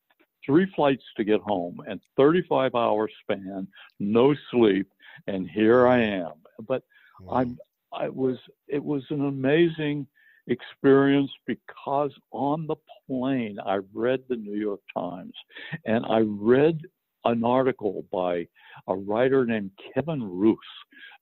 [0.46, 3.66] three flights to get home and 35 hour span,
[3.98, 4.88] no sleep,
[5.26, 6.32] and here I am.
[6.66, 6.82] But
[7.20, 7.40] wow.
[7.40, 7.58] I'm,
[7.92, 10.06] I was, it was an amazing
[10.46, 15.34] experience because on the plane I read the New York Times
[15.84, 16.80] and I read
[17.24, 18.46] an article by
[18.86, 20.58] a writer named Kevin Roose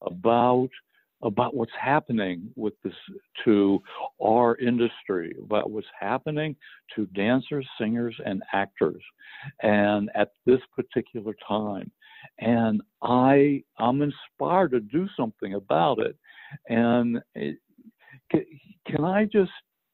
[0.03, 0.69] about
[1.23, 2.93] about what's happening with this
[3.45, 3.83] to
[4.23, 6.55] our industry, about what's happening
[6.95, 9.03] to dancers, singers, and actors,
[9.63, 11.91] and at this particular time.
[12.39, 16.17] And I I'm inspired to do something about it.
[16.69, 17.59] And it,
[18.31, 19.51] can I just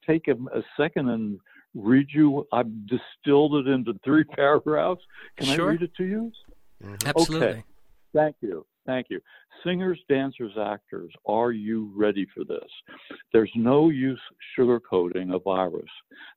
[0.07, 1.39] take a, a, second and
[1.75, 2.47] read you?
[2.53, 5.03] I've distilled it into three paragraphs.
[5.39, 5.69] Can sure.
[5.69, 6.33] I read it to you?
[6.83, 7.09] Mm-hmm.
[7.09, 7.47] Absolutely.
[7.47, 7.65] Okay.
[8.15, 8.67] Thank you.
[8.87, 9.21] Thank you.
[9.65, 12.69] Singers, dancers, actors, are you ready for this?
[13.33, 14.21] There's no use
[14.59, 15.91] sugarcoating a virus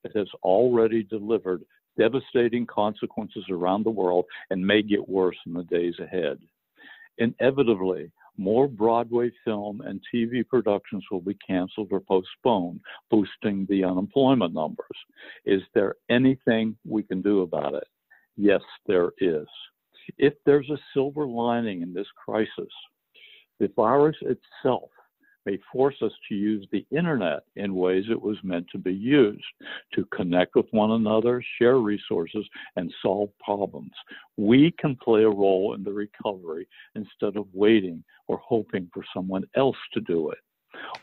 [0.03, 1.63] that has already delivered
[1.97, 6.39] devastating consequences around the world and may get worse in the days ahead.
[7.17, 14.53] Inevitably, more Broadway film and TV productions will be canceled or postponed, boosting the unemployment
[14.53, 14.87] numbers.
[15.45, 17.87] Is there anything we can do about it?
[18.35, 19.47] Yes, there is.
[20.17, 22.71] If there's a silver lining in this crisis,
[23.59, 24.89] the virus itself
[25.45, 29.43] may force us to use the internet in ways it was meant to be used
[29.93, 33.91] to connect with one another, share resources, and solve problems.
[34.37, 39.43] We can play a role in the recovery instead of waiting or hoping for someone
[39.55, 40.39] else to do it.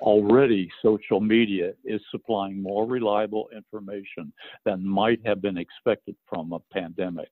[0.01, 4.33] Already, social media is supplying more reliable information
[4.65, 7.29] than might have been expected from a pandemic.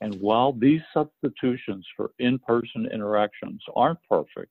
[0.00, 4.50] And while these substitutions for in person interactions aren't perfect,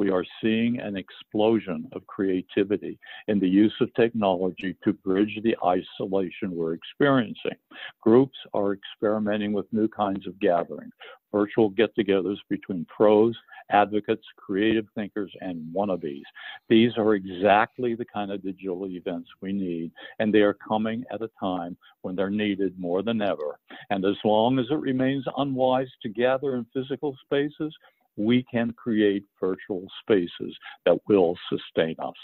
[0.00, 5.54] we are seeing an explosion of creativity in the use of technology to bridge the
[5.62, 7.58] isolation we're experiencing.
[8.00, 10.94] Groups are experimenting with new kinds of gatherings,
[11.30, 13.36] virtual get togethers between pros,
[13.70, 16.22] advocates, creative thinkers, and wannabes.
[16.70, 21.20] These are exactly the kind of digital events we need, and they are coming at
[21.20, 23.58] a time when they're needed more than ever.
[23.90, 27.76] And as long as it remains unwise to gather in physical spaces,
[28.20, 32.14] we can create virtual spaces that will sustain us.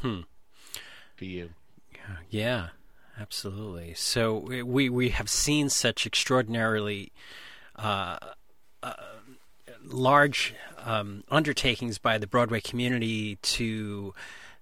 [0.00, 0.20] Hmm.
[1.16, 1.50] For you.
[2.28, 2.68] Yeah,
[3.18, 3.94] absolutely.
[3.94, 7.12] So we we have seen such extraordinarily
[7.76, 8.18] uh,
[8.82, 8.92] uh,
[9.84, 14.14] large um, undertakings by the Broadway community to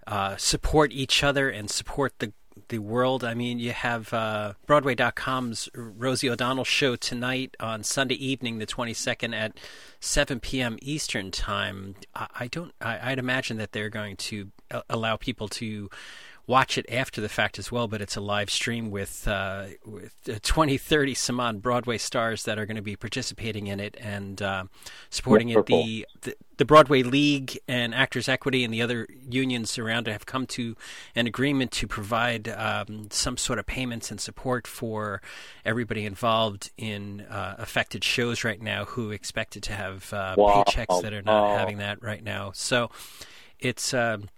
[0.07, 2.33] uh, support each other and support the
[2.69, 3.25] the world.
[3.25, 9.35] I mean, you have uh, Broadway.com's Rosie O'Donnell show tonight on Sunday evening, the 22nd
[9.35, 9.59] at
[10.01, 10.79] 7 p.m.
[10.83, 11.95] Eastern time.
[12.15, 12.73] I, I don't.
[12.81, 15.91] I, would imagine that they're going to uh, allow people to
[16.47, 20.15] watch it after the fact as well, but it's a live stream with uh, with
[20.29, 23.97] uh, 20, 30 some odd Broadway stars that are going to be participating in it
[24.01, 24.65] and uh,
[25.11, 25.67] supporting it.
[25.67, 30.27] The, the, the Broadway League and Actors Equity and the other unions around it have
[30.27, 30.77] come to
[31.15, 35.23] an agreement to provide um, some sort of payments and support for
[35.65, 40.65] everybody involved in uh, affected shows right now who expected to have uh, wow.
[40.67, 42.53] paychecks that are not having that right now.
[42.53, 42.91] So
[43.59, 43.95] it's.
[43.95, 44.29] Um,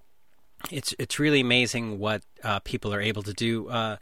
[0.71, 3.69] it's it's really amazing what uh, people are able to do.
[3.69, 3.97] Uh,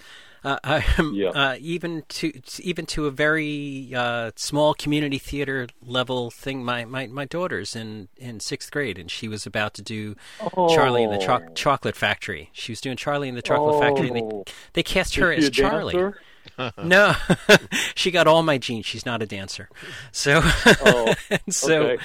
[0.45, 0.81] uh,
[1.13, 1.29] yeah.
[1.29, 6.65] Uh, even to even to a very uh, small community theater level thing.
[6.65, 10.17] My, my, my daughter's in, in sixth grade, and she was about to do
[10.57, 10.75] oh.
[10.75, 12.51] Charlie in the Cho- Chocolate Factory.
[12.53, 13.81] She was doing Charlie in the Chocolate oh.
[13.81, 16.13] Factory, and they they cast her Is as Charlie.
[16.83, 17.15] no,
[17.95, 18.85] she got all my genes.
[18.85, 19.69] She's not a dancer,
[20.11, 21.15] so oh,
[21.49, 21.83] so.
[21.83, 22.03] Okay.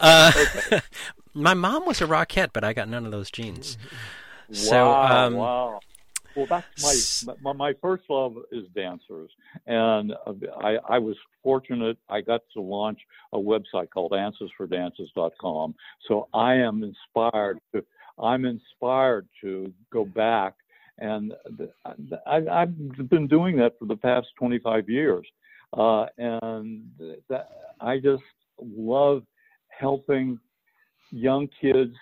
[0.00, 0.80] Uh, okay.
[1.36, 3.78] My mom was a rockette, but I got none of those genes.
[4.48, 5.80] Wow, So, um, wow.
[6.36, 9.28] Well, that's my, my my first love is dancers,
[9.66, 10.12] and
[10.62, 11.98] I I was fortunate.
[12.08, 13.00] I got to launch
[13.32, 15.74] a website called AnswersForDancers.com.
[16.06, 17.84] So I am inspired to
[18.20, 20.54] I'm inspired to go back,
[20.98, 21.32] and
[22.24, 25.26] I, I've been doing that for the past 25 years,
[25.76, 26.84] uh, and
[27.28, 27.48] that,
[27.80, 28.22] I just
[28.60, 29.24] love
[29.68, 30.38] helping
[31.10, 31.94] young kids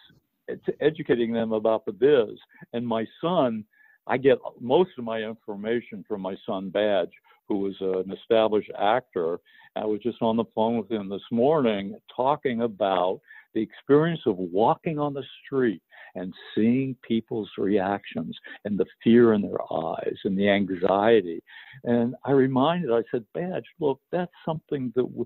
[0.80, 2.38] educating them about the biz.
[2.72, 3.64] And my son,
[4.06, 7.12] I get most of my information from my son Badge,
[7.48, 9.38] who is an established actor.
[9.76, 13.20] I was just on the phone with him this morning talking about
[13.54, 15.80] the experience of walking on the street
[16.16, 21.42] and seeing people's reactions and the fear in their eyes and the anxiety.
[21.84, 25.24] And I reminded, I said, Badge, look, that's something that we,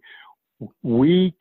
[0.83, 1.35] we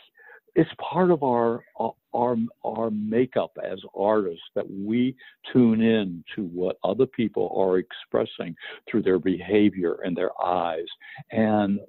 [0.57, 5.15] it's part of our uh, our our makeup as artists that we
[5.53, 8.55] tune in to what other people are expressing
[8.89, 10.87] through their behavior and their eyes.
[11.31, 11.79] And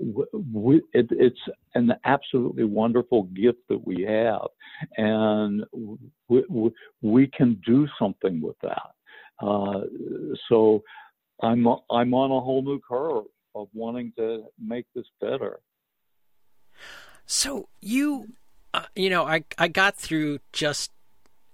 [0.52, 1.40] we, it, it's
[1.74, 4.48] an absolutely wonderful gift that we have.
[4.96, 5.64] And
[6.28, 6.72] we,
[7.02, 8.90] we can do something with that.
[9.40, 9.82] Uh,
[10.48, 10.82] so
[11.42, 13.24] i'm i'm on a whole new curve
[13.54, 15.60] of wanting to make this better.
[17.26, 18.28] So you
[18.74, 20.90] uh, you know, I I got through just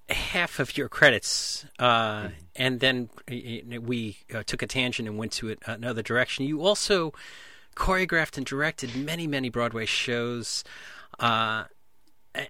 [0.09, 5.57] half of your credits, uh, and then we uh, took a tangent and went to
[5.67, 6.45] another direction.
[6.45, 7.13] You also
[7.77, 10.65] choreographed and directed many many Broadway shows.
[11.19, 11.65] Uh,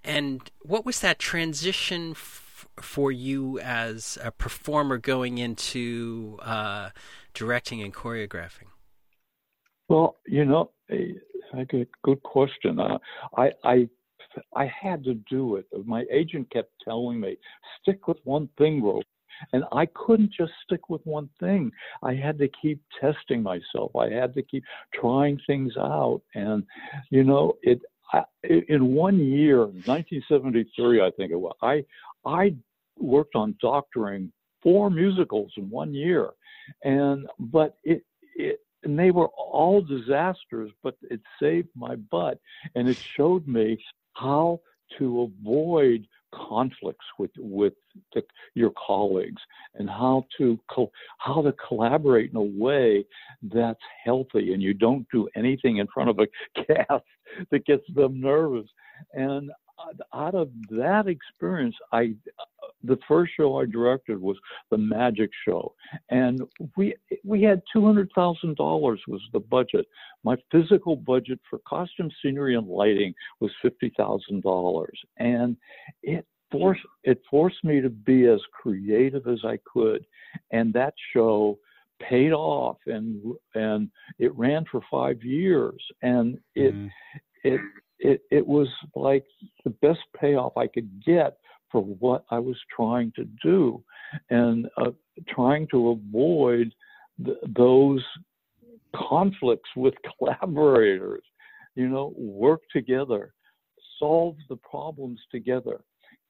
[0.02, 6.88] and what was that transition f- for you as a performer going into uh,
[7.34, 8.68] directing and choreographing?
[9.88, 12.78] Well, you know, a good, good question.
[12.78, 12.98] Uh,
[13.36, 13.88] I, I
[14.54, 15.66] I had to do it.
[15.84, 17.36] My agent kept telling me,
[17.80, 19.04] stick with one thing, Rope.
[19.52, 21.72] And I couldn't just stick with one thing.
[22.02, 23.94] I had to keep testing myself.
[23.96, 24.64] I had to keep
[24.94, 26.22] trying things out.
[26.34, 26.64] And,
[27.10, 27.80] you know, it,
[28.12, 31.84] I, in one year, 1973, I think it was, I,
[32.24, 32.54] I
[32.98, 34.32] worked on doctoring
[34.62, 36.30] four musicals in one year.
[36.84, 38.04] And, but it,
[38.36, 42.38] it, and they were all disasters, but it saved my butt
[42.74, 43.78] and it showed me
[44.14, 44.60] how
[44.98, 47.74] to avoid conflicts with with
[48.14, 48.22] the,
[48.54, 49.40] your colleagues
[49.74, 53.04] and how to co- how to collaborate in a way
[53.52, 56.26] that's healthy and you don't do anything in front of a
[56.66, 57.04] cast
[57.50, 58.66] that gets them nervous.
[59.12, 59.50] And
[60.12, 62.14] out of that experience i
[62.84, 64.36] the first show I directed was
[64.70, 65.74] the Magic Show,
[66.10, 66.42] and
[66.76, 69.86] we we had two hundred thousand dollars was the budget.
[70.22, 75.56] My physical budget for costume, scenery, and lighting was fifty thousand dollars, and
[76.02, 80.04] it forced it forced me to be as creative as I could,
[80.52, 81.58] and that show
[82.00, 86.90] paid off, and and it ran for five years, and it mm.
[87.42, 87.60] it
[87.98, 89.24] it it was like
[89.64, 91.38] the best payoff I could get
[91.74, 93.82] for what I was trying to do
[94.30, 94.92] and uh,
[95.28, 96.72] trying to avoid
[97.24, 98.00] th- those
[98.94, 101.24] conflicts with collaborators.
[101.74, 103.34] You know, work together,
[103.98, 105.80] solve the problems together.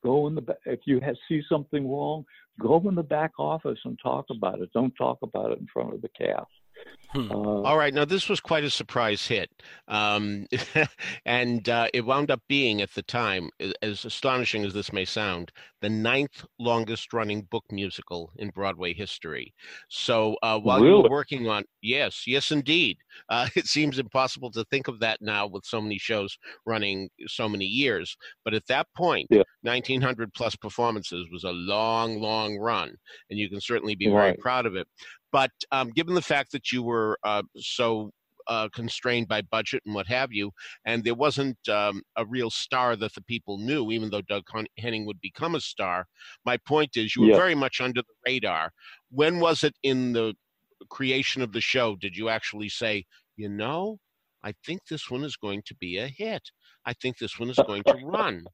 [0.03, 2.25] Go in the ba- if you have, see something wrong,
[2.59, 4.71] go in the back office and talk about it.
[4.73, 6.49] Don't talk about it in front of the cast.
[7.15, 7.31] Hmm.
[7.31, 7.95] Uh, All right.
[7.95, 9.49] Now, this was quite a surprise hit.
[9.87, 10.47] Um,
[11.25, 13.51] and uh, it wound up being, at the time,
[13.83, 19.55] as astonishing as this may sound, the ninth longest running book musical in Broadway history.
[19.89, 20.97] So uh, while really?
[20.97, 22.99] you were working on, yes, yes, indeed.
[23.29, 27.49] Uh, it seems impossible to think of that now with so many shows running so
[27.49, 28.17] many years.
[28.45, 29.43] But at that point, yeah.
[29.63, 32.97] 1900 plus performances was a long, long run.
[33.31, 34.23] And you can certainly be right.
[34.23, 34.89] very proud of it.
[35.35, 38.13] But um, given the fact that you were uh, so
[38.47, 40.53] uh, constrained by budget and what have you,
[40.85, 44.45] and there wasn't um, a real star that the people knew, even though Doug
[44.79, 46.07] Henning would become a star.
[46.47, 47.37] My point is, you were yeah.
[47.37, 48.71] very much under the radar.
[49.11, 50.35] When was it in the
[50.89, 51.97] creation of the show?
[51.97, 53.05] Did you actually say,
[53.37, 53.99] you know,
[54.45, 56.43] I think this one is going to be a hit?
[56.87, 58.45] I think this one is going to run.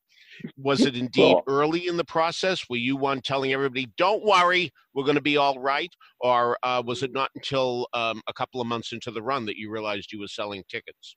[0.56, 2.64] Was it indeed early in the process?
[2.68, 6.82] Were you one telling everybody, "Don't worry, we're going to be all right," or uh,
[6.84, 10.12] was it not until um, a couple of months into the run that you realized
[10.12, 11.16] you were selling tickets?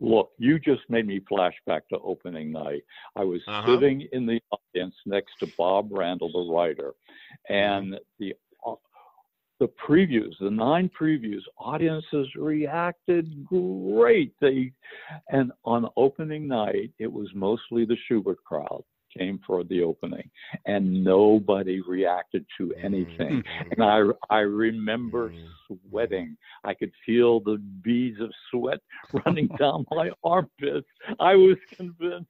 [0.00, 2.82] Look, you just made me flash back to opening night.
[3.16, 3.66] I was uh-huh.
[3.66, 6.94] sitting in the audience next to Bob Randall, the writer,
[7.48, 8.34] and the
[9.60, 14.32] the previews, the nine previews, audiences reacted great.
[14.40, 14.72] They
[15.30, 18.82] and on opening night, it was mostly the Shubert crowd
[19.16, 20.30] came for the opening,
[20.66, 23.42] and nobody reacted to anything.
[23.42, 23.72] Mm-hmm.
[23.72, 23.82] and
[24.30, 25.74] I I remember mm-hmm.
[25.88, 26.36] sweating.
[26.64, 28.78] I could feel the beads of sweat
[29.24, 30.88] running down my armpits.
[31.18, 32.28] I was convinced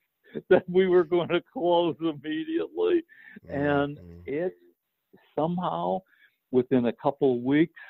[0.50, 3.02] that we were going to close immediately,
[3.48, 4.20] and mm-hmm.
[4.26, 4.54] it
[5.34, 6.00] somehow
[6.50, 7.80] within a couple of weeks,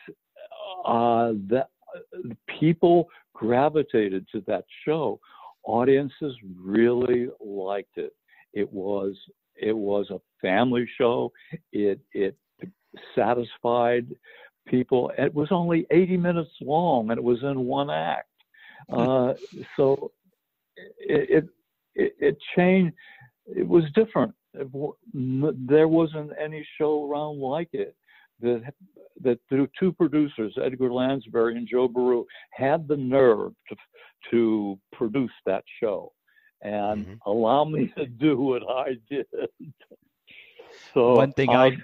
[0.85, 1.69] uh, that
[2.61, 5.21] people gravitated to that show.
[5.65, 8.15] Audiences really liked it.
[8.53, 9.15] It was
[9.57, 11.33] it was a family show.
[11.73, 12.37] It it
[13.15, 14.07] satisfied
[14.67, 15.13] people.
[15.19, 18.29] It was only 80 minutes long, and it was in one act.
[18.91, 19.35] Uh,
[19.77, 20.13] so
[20.99, 21.45] it,
[21.97, 22.95] it it changed.
[23.47, 24.35] It was different.
[24.55, 27.95] There wasn't any show around like it
[28.41, 28.75] that
[29.21, 33.77] that the two producers, Edgar Lansbury and Joe Beruh, had the nerve to
[34.31, 36.13] to produce that show
[36.63, 37.31] and mm-hmm.
[37.31, 39.27] allow me to do what I did.
[40.93, 41.77] So one thing I, I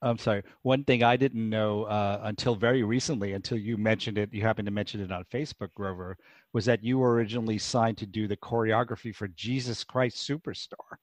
[0.00, 0.42] I'm sorry.
[0.62, 4.66] One thing I didn't know uh, until very recently, until you mentioned it, you happened
[4.66, 6.16] to mention it on Facebook, Grover,
[6.54, 10.96] was that you were originally signed to do the choreography for Jesus Christ Superstar.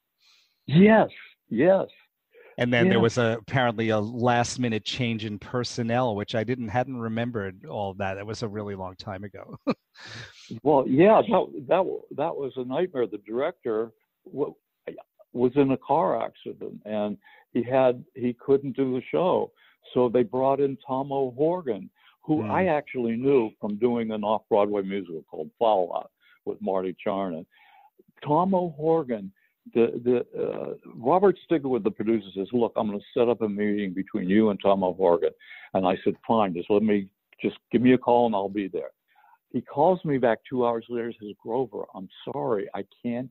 [0.66, 1.08] Yes,
[1.48, 1.86] yes
[2.58, 2.92] and then yeah.
[2.92, 7.66] there was a, apparently a last minute change in personnel which i didn't hadn't remembered
[7.66, 8.14] all that.
[8.14, 9.58] That was a really long time ago.
[10.62, 13.06] Well yeah that, that that was a nightmare.
[13.06, 13.90] The director
[15.32, 17.18] was in a car accident and
[17.52, 19.50] he had he couldn't do the show.
[19.92, 21.90] So they brought in tom o'horgan
[22.22, 22.50] who mm.
[22.50, 26.10] i actually knew from doing an off-broadway musical called fallout
[26.44, 27.46] with marty charnin
[28.24, 29.32] tom o'horgan
[29.74, 33.92] the the uh, Robert the producer, says, "Look, I'm going to set up a meeting
[33.92, 35.30] between you and Tom O'Horgan."
[35.74, 37.08] And I said, "Fine, just let me
[37.42, 38.90] just give me a call and I'll be there."
[39.52, 41.12] He calls me back two hours later.
[41.12, 43.30] Says, "Grover, I'm sorry, I can't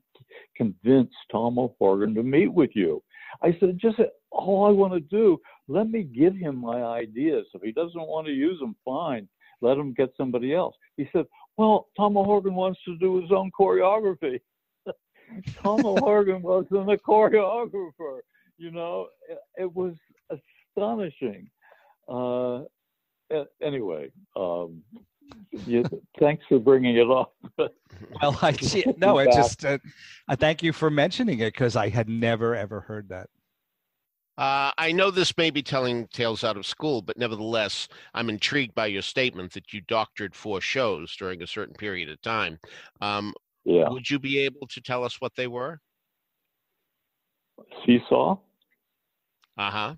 [0.56, 3.02] convince Tom O'Horgan to meet with you."
[3.42, 4.00] I said, "Just
[4.32, 7.48] all I want to do, let me give him my ideas.
[7.54, 9.28] If he doesn't want to use them, fine.
[9.62, 11.26] Let him get somebody else." He said,
[11.58, 14.42] "Well, Tom O'Horgan wants to do his own choreography."
[15.62, 18.20] Tom O'Horgan wasn't a choreographer.
[18.58, 19.96] You know, it, it was
[20.30, 21.50] astonishing.
[22.08, 22.64] Uh,
[23.62, 24.82] anyway, um,
[25.66, 25.84] you,
[26.20, 27.34] thanks for bringing it up.
[27.58, 28.56] well, I
[28.98, 29.78] no, I just uh,
[30.28, 33.30] I thank you for mentioning it because I had never ever heard that.
[34.38, 38.76] Uh, I know this may be telling tales out of school, but nevertheless, I'm intrigued
[38.76, 42.60] by your statement that you doctored four shows during a certain period of time.
[43.00, 43.34] Um,
[43.66, 43.90] yeah.
[43.90, 45.80] Would you be able to tell us what they were?
[47.86, 48.38] Seesaw.
[49.58, 49.96] Uh huh.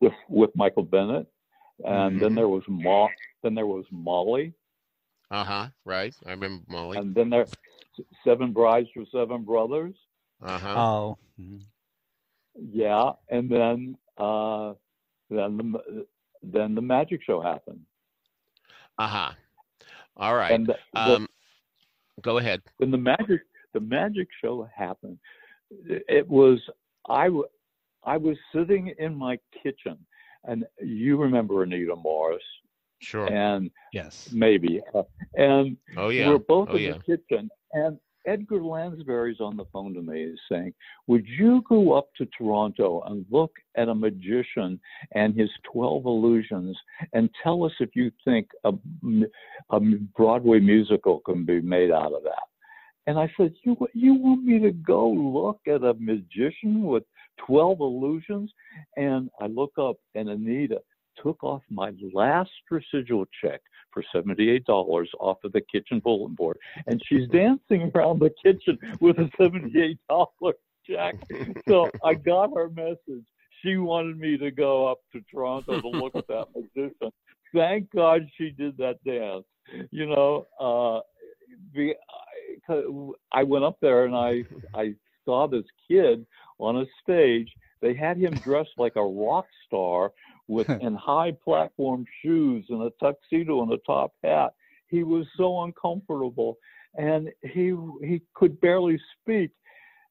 [0.00, 1.26] With with Michael Bennett,
[1.84, 2.18] and mm-hmm.
[2.18, 3.08] then there was Mo-
[3.42, 4.54] Then there was Molly.
[5.30, 5.68] Uh huh.
[5.84, 6.14] Right.
[6.26, 6.98] I remember Molly.
[6.98, 7.46] And then there,
[8.24, 9.94] Seven Brides for Seven Brothers.
[10.42, 10.74] Uh huh.
[10.76, 11.18] Oh.
[11.40, 11.58] Mm-hmm.
[12.72, 14.74] Yeah, and then uh,
[15.30, 16.06] then the
[16.42, 17.80] then the magic show happened.
[18.98, 19.32] Uh huh.
[20.16, 20.52] All right.
[20.52, 21.28] And the, um,
[22.22, 22.62] Go ahead.
[22.78, 23.40] When the magic
[23.72, 25.18] the magic show happened,
[25.70, 26.58] it was
[27.08, 27.28] I
[28.04, 29.98] I was sitting in my kitchen,
[30.44, 32.42] and you remember Anita Morris.
[33.00, 33.32] Sure.
[33.32, 34.82] And yes, maybe.
[34.94, 35.02] Uh,
[35.34, 36.92] and oh yeah, we're both oh, in yeah.
[36.92, 40.74] the kitchen, and Edgar Lansbury's on the phone to me, saying,
[41.06, 44.80] "Would you go up to Toronto and look at a magician
[45.12, 46.78] and his twelve illusions,
[47.12, 48.72] and tell us if you think a,
[49.70, 52.42] a Broadway musical can be made out of that?"
[53.06, 57.04] And I said, "You you want me to go look at a magician with
[57.38, 58.52] 12 illusions?"
[58.96, 60.82] And I look up, and Anita
[61.16, 63.60] took off my last residual check
[63.92, 66.58] for $78 off of the kitchen bulletin board.
[66.86, 69.96] And she's dancing around the kitchen with a $78
[70.88, 71.14] check.
[71.68, 73.24] So I got her message.
[73.62, 77.10] She wanted me to go up to Toronto to look at that musician.
[77.54, 79.44] Thank God she did that dance.
[79.90, 81.00] You know, uh,
[81.74, 81.94] the,
[83.32, 86.26] I went up there and I I saw this kid
[86.58, 87.52] on a stage.
[87.80, 90.12] They had him dressed like a rock star
[90.50, 94.52] with in high platform shoes and a tuxedo and a top hat.
[94.88, 96.58] He was so uncomfortable
[96.96, 99.50] and he he could barely speak,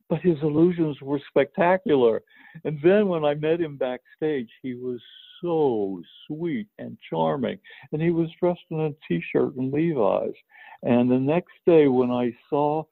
[0.07, 2.21] but his illusions were spectacular.
[2.63, 5.01] And then when I met him backstage, he was
[5.41, 7.59] so sweet and charming.
[7.91, 10.33] And he was dressed in a t-shirt and Levi's.
[10.83, 12.83] And the next day when I saw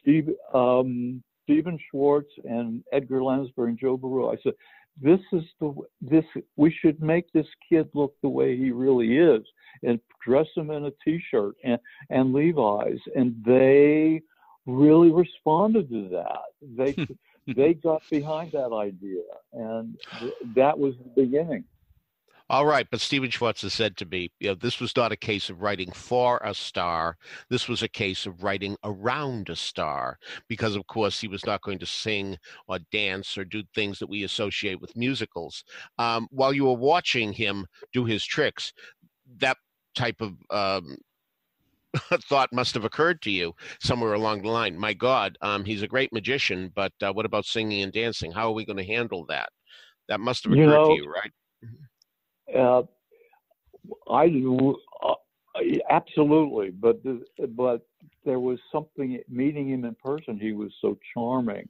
[0.00, 4.54] Steve um, Stephen Schwartz and Edgar Lansbury and Joe Beruh, I said,
[5.00, 6.24] this is the this
[6.56, 9.42] we should make this kid look the way he really is
[9.82, 11.78] and dress him in a t-shirt and
[12.10, 13.00] and Levi's.
[13.14, 14.22] And they
[14.66, 16.42] really responded to that.
[16.76, 17.06] They
[17.54, 19.22] they got behind that idea.
[19.52, 21.64] And th- that was the beginning
[22.50, 25.16] all right, but Stephen Schwartz has said to me, you know, this was not a
[25.16, 27.16] case of writing for a star.
[27.48, 31.62] This was a case of writing around a star, because of course he was not
[31.62, 32.36] going to sing
[32.68, 35.64] or dance or do things that we associate with musicals.
[35.98, 38.74] Um, while you were watching him do his tricks,
[39.38, 39.56] that
[39.94, 40.98] type of um,
[42.28, 44.78] thought must have occurred to you somewhere along the line.
[44.78, 48.32] My God, um, he's a great magician, but uh, what about singing and dancing?
[48.32, 49.48] How are we going to handle that?
[50.08, 51.32] That must have occurred you know, to you, right?
[52.54, 52.82] Uh,
[54.10, 54.26] I
[55.02, 55.14] uh,
[55.90, 57.86] absolutely, but the, but
[58.24, 60.38] there was something meeting him in person.
[60.38, 61.68] He was so charming,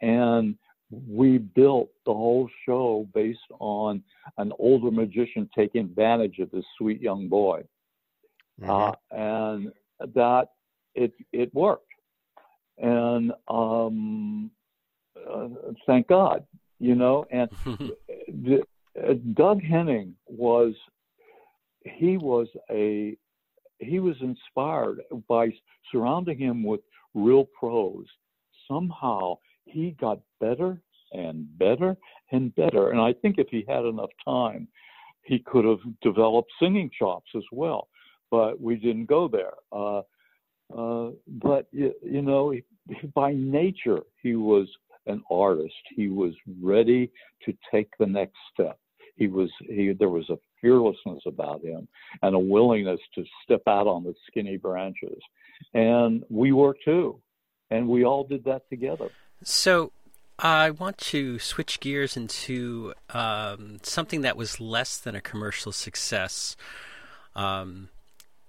[0.00, 0.56] and
[0.90, 4.02] we built the whole show based on
[4.38, 7.62] an older magician taking advantage of this sweet young boy,
[8.60, 8.70] mm-hmm.
[8.70, 9.72] uh, and
[10.14, 10.48] that
[10.94, 11.86] it it worked,
[12.78, 14.50] and um,
[15.16, 15.48] uh,
[15.86, 16.44] thank God,
[16.78, 17.48] you know, and
[18.28, 18.62] the,
[18.98, 20.74] uh, Doug Henning was
[21.84, 23.16] he was a
[23.78, 25.48] he was inspired by
[25.90, 26.80] surrounding him with
[27.14, 28.06] real pros.
[28.68, 30.80] Somehow he got better
[31.12, 31.96] and better
[32.30, 32.90] and better.
[32.90, 34.68] And I think if he had enough time,
[35.24, 37.88] he could have developed singing chops as well.
[38.30, 39.54] But we didn't go there.
[39.72, 40.02] Uh,
[40.74, 42.54] uh, but you, you know,
[43.14, 44.68] by nature, he was
[45.06, 45.74] an artist.
[45.94, 47.10] He was ready
[47.44, 48.78] to take the next step.
[49.16, 51.88] He was he there was a fearlessness about him
[52.22, 55.20] and a willingness to step out on the skinny branches.
[55.74, 57.20] And we were too.
[57.70, 59.10] And we all did that together.
[59.42, 59.92] So
[60.38, 66.56] I want to switch gears into um, something that was less than a commercial success.
[67.34, 67.88] Um,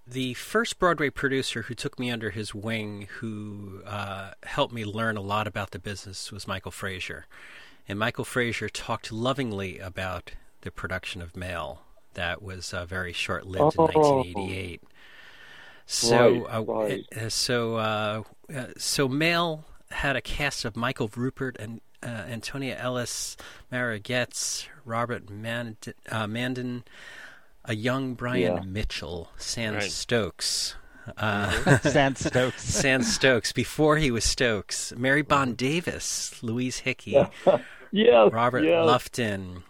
[0.06, 5.16] the first Broadway producer who took me under his wing, who uh, helped me learn
[5.16, 7.26] a lot about the business, was Michael Frazier.
[7.88, 10.32] And Michael Frazier talked lovingly about
[10.64, 11.82] the production of Mail
[12.14, 13.86] that was uh, very short lived oh.
[13.86, 14.82] in 1988.
[15.86, 17.06] So, right, uh, right.
[17.16, 22.78] Uh, so, uh, uh, so Mail had a cast of Michael Rupert and uh, Antonia
[22.78, 23.38] Ellis,
[23.72, 25.94] Mara Getz, Robert Mand-
[26.28, 26.84] Mandan,
[27.66, 28.64] a young Brian yeah.
[28.64, 29.84] Mitchell, San right.
[29.84, 30.76] Stokes.
[31.18, 32.64] Uh, San Stokes.
[32.64, 33.52] San Stokes.
[33.52, 37.18] Before he was Stokes, Mary Bond Davis, Louise Hickey,
[37.92, 38.86] yes, Robert yes.
[38.86, 39.64] Lufton,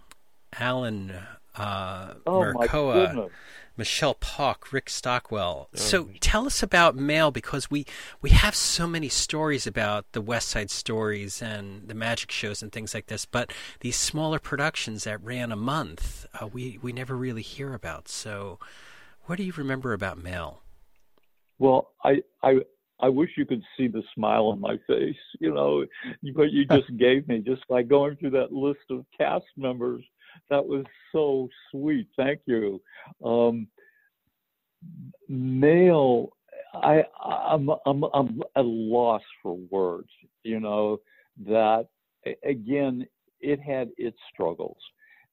[0.60, 1.14] Alan
[1.56, 3.30] uh, oh, Mercoa,
[3.78, 5.70] Michelle Pawk, Rick Stockwell.
[5.74, 7.86] Oh, so tell us about Mail because we
[8.22, 12.72] we have so many stories about the West Side Stories and the magic shows and
[12.72, 17.16] things like this, but these smaller productions that ran a month, uh, we we never
[17.16, 18.08] really hear about.
[18.08, 18.60] So,
[19.26, 20.62] what do you remember about Mail?
[21.60, 22.62] Well, I I
[23.00, 25.86] I wish you could see the smile on my face, you know,
[26.34, 30.04] what you just gave me, just by going through that list of cast members
[30.50, 32.08] that was so sweet.
[32.18, 32.82] Thank you.
[33.24, 33.68] Um,
[35.30, 36.30] Mail,
[36.74, 40.10] I, I'm, I'm, I'm at a loss for words.
[40.44, 41.00] You know
[41.46, 41.88] that
[42.44, 43.06] again,
[43.40, 44.78] it had its struggles,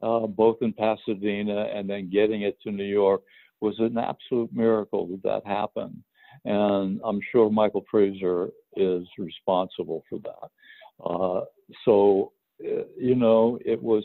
[0.03, 3.22] uh, both in Pasadena and then getting it to New York
[3.61, 6.03] was an absolute miracle that that happened.
[6.44, 11.05] and I'm sure Michael Frazier is responsible for that.
[11.05, 11.44] Uh,
[11.84, 12.32] so,
[12.64, 14.05] uh, you know, it was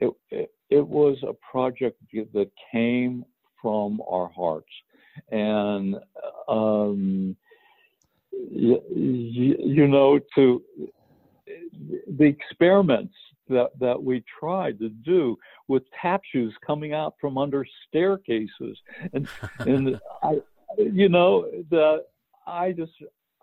[0.00, 3.24] it, it, it was a project that came
[3.60, 4.70] from our hearts,
[5.30, 5.96] and
[6.48, 7.36] um,
[8.32, 8.80] you,
[9.58, 10.62] you know, to
[12.18, 13.14] the experiments
[13.48, 15.36] that that we tried to do
[15.68, 18.78] with tap shoes coming out from under staircases
[19.12, 19.28] and
[19.60, 20.40] and I
[20.76, 22.04] you know the
[22.46, 22.92] I just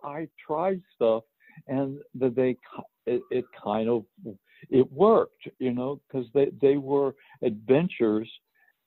[0.03, 1.23] I tried stuff
[1.67, 2.57] and that they
[3.05, 4.05] it, it kind of
[4.69, 8.29] it worked you know because they they were adventures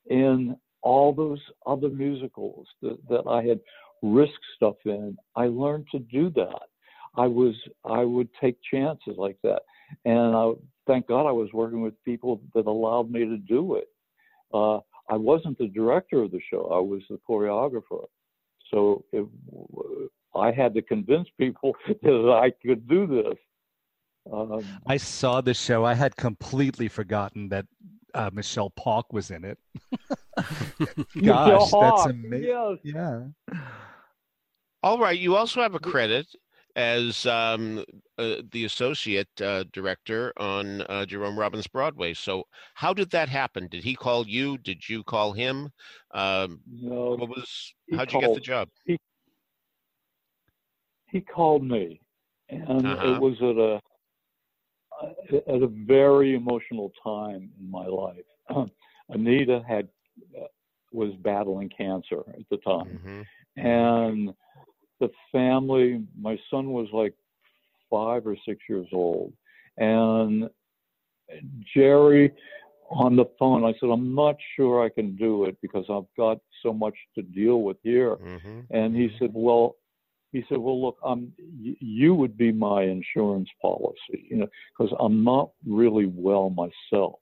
[0.06, 3.60] in all those other musicals that, that I had
[4.02, 6.68] risked stuff in I learned to do that
[7.16, 7.54] I was
[7.84, 9.62] I would take chances like that
[10.04, 10.52] and I
[10.86, 13.88] thank God I was working with people that allowed me to do it.
[14.52, 18.06] Uh, I wasn't the director of the show; I was the choreographer.
[18.70, 19.26] So it,
[20.34, 23.38] I had to convince people that I could do this.
[24.32, 25.84] Um, I saw the show.
[25.84, 27.66] I had completely forgotten that
[28.14, 29.58] uh, Michelle Pawk was in it.
[31.24, 32.48] Gosh, that's amazing.
[32.48, 32.78] Yes.
[32.82, 33.20] Yeah.
[34.82, 35.18] All right.
[35.18, 36.26] You also have a credit
[36.76, 37.84] as um,
[38.18, 42.14] uh, the associate uh, director on uh, Jerome Robbins Broadway.
[42.14, 43.66] So, how did that happen?
[43.68, 44.58] Did he call you?
[44.58, 45.70] Did you call him?
[46.12, 47.16] Um, no.
[47.16, 47.74] What was?
[47.94, 48.68] How'd you get the job?
[48.84, 48.98] He,
[51.10, 52.00] he called me,
[52.48, 53.14] and uh-huh.
[53.14, 53.80] it was at a
[55.32, 58.24] at a very emotional time in my life.
[59.08, 59.88] Anita had
[60.36, 60.46] uh,
[60.92, 63.66] was battling cancer at the time, mm-hmm.
[63.66, 64.34] and
[65.00, 67.14] the family, my son was like
[67.90, 69.32] five or six years old.
[69.76, 70.48] And
[71.74, 72.32] Jerry
[72.90, 76.38] on the phone, I said, I'm not sure I can do it because I've got
[76.62, 78.16] so much to deal with here.
[78.16, 78.60] Mm-hmm.
[78.70, 79.76] And he said, Well,
[80.32, 85.24] he said, Well, look, I'm, you would be my insurance policy, you know, because I'm
[85.24, 87.20] not really well myself.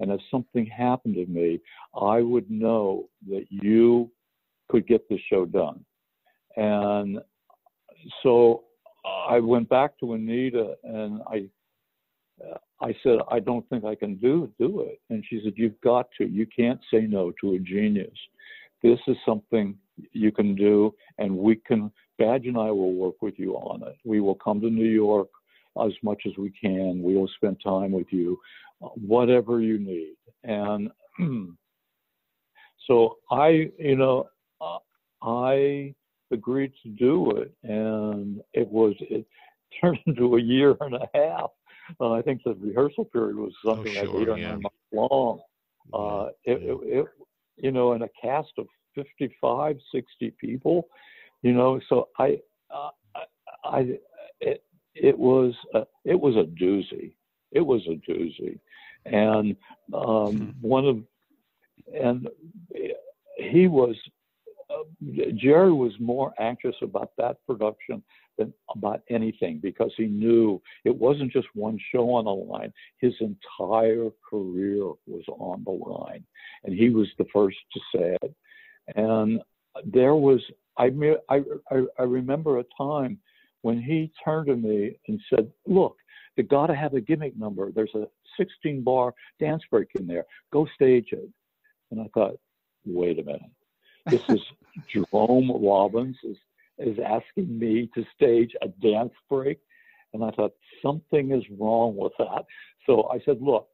[0.00, 1.60] And if something happened to me,
[1.94, 4.10] I would know that you
[4.68, 5.84] could get the show done.
[6.56, 7.18] And
[8.22, 8.64] so
[9.28, 11.48] I went back to Anita and I
[12.80, 15.00] I said, I don't think I can do do it.
[15.08, 16.26] And she said, You've got to.
[16.26, 18.16] You can't say no to a genius.
[18.82, 19.74] This is something
[20.12, 21.90] you can do, and we can.
[22.18, 23.96] Badge and I will work with you on it.
[24.04, 25.28] We will come to New York
[25.84, 27.02] as much as we can.
[27.02, 28.38] We will spend time with you,
[28.78, 30.16] whatever you need.
[30.44, 30.90] And
[32.86, 34.28] so I, you know,
[35.22, 35.94] I
[36.30, 39.26] agreed to do it, and it was it
[39.80, 41.50] turned into a year and a half.
[42.00, 44.48] Uh, I think the rehearsal period was oh, something oh, sure, like eight or yeah.
[44.48, 45.40] nine months long.
[45.92, 47.06] Uh, it, it, it,
[47.56, 50.88] you know, in a cast of 55, 60 people,
[51.46, 52.38] you know, so I,
[52.70, 53.24] uh, I,
[53.64, 53.80] I
[54.40, 57.14] it, it was a, it was a doozy.
[57.52, 58.58] It was a doozy,
[59.04, 59.56] and
[59.94, 60.68] um, hmm.
[60.68, 60.98] one of
[61.94, 62.28] and
[63.36, 63.94] he was
[65.36, 68.02] Jerry was more anxious about that production
[68.38, 72.72] than about anything because he knew it wasn't just one show on the line.
[72.98, 76.24] His entire career was on the line,
[76.64, 78.34] and he was the first to say it.
[78.96, 79.40] And
[79.84, 80.40] there was,
[80.78, 80.90] I,
[81.28, 81.42] I,
[81.98, 83.18] I remember a time
[83.62, 85.96] when he turned to me and said, "Look,
[86.36, 87.72] they got to have a gimmick number.
[87.72, 88.06] There's a
[88.38, 90.24] 16 bar dance break in there.
[90.52, 91.28] Go stage it."
[91.90, 92.38] And I thought,
[92.84, 93.50] wait a minute
[94.10, 94.40] this is
[94.92, 96.36] Jerome Robbins is,
[96.78, 99.58] is asking me to stage a dance break.
[100.14, 100.52] And I thought
[100.82, 102.44] something is wrong with that.
[102.86, 103.68] So I said, look,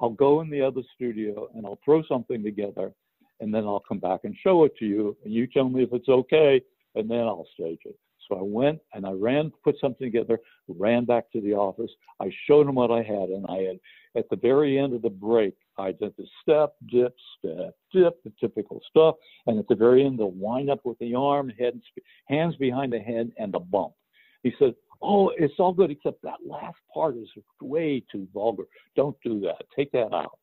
[0.00, 2.92] I'll go in the other studio and I'll throw something together
[3.40, 5.16] and then I'll come back and show it to you.
[5.24, 6.60] And you tell me if it's okay,
[6.94, 7.96] and then I'll stage it.
[8.28, 11.90] So I went and I ran, put something together, ran back to the office.
[12.20, 13.80] I showed him what I had, and I had
[14.16, 18.32] at the very end of the break, I did the step, dip, step, dip, the
[18.40, 19.14] typical stuff,
[19.46, 21.80] and at the very end, the wind up with the arm, head,
[22.26, 23.94] hands behind the head, and the bump.
[24.42, 27.28] He said, "Oh, it's all good except that last part is
[27.60, 28.64] way too vulgar.
[28.96, 29.62] Don't do that.
[29.74, 30.38] Take that out."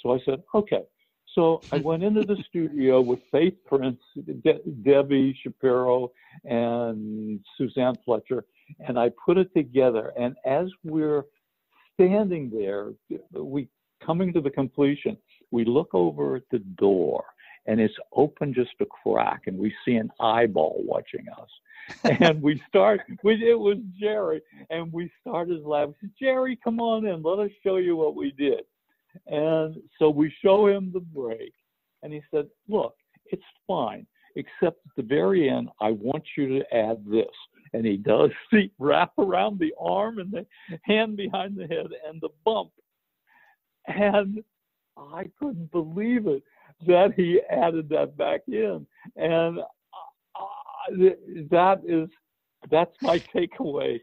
[0.00, 0.84] So I said, "Okay."
[1.34, 4.00] So I went into the studio with Faith Prince,
[4.42, 6.12] De- Debbie Shapiro,
[6.44, 8.44] and Susann Fletcher,
[8.86, 10.12] and I put it together.
[10.18, 11.24] And as we're
[11.94, 12.92] standing there,
[13.32, 13.68] we
[14.04, 15.16] coming to the completion,
[15.50, 17.24] we look over at the door
[17.66, 21.48] and it's open just a crack and we see an eyeball watching us.
[22.20, 25.94] and we start, we, it was Jerry, and we started laughing.
[26.00, 28.62] Said, jerry, come on in, let us show you what we did.
[29.26, 31.52] And so we show him the break,
[32.02, 32.94] and he said, Look,
[33.26, 34.06] it's fine.
[34.36, 37.26] except at the very end, I want you to add this.
[37.72, 40.46] And he does the wrap around the arm and the
[40.82, 42.70] hand behind the head and the bump.
[43.86, 44.42] And
[44.96, 46.42] I couldn't believe it
[46.86, 48.86] that he added that back in.
[49.16, 49.58] And
[51.50, 52.08] that is,
[52.70, 54.00] that's my takeaway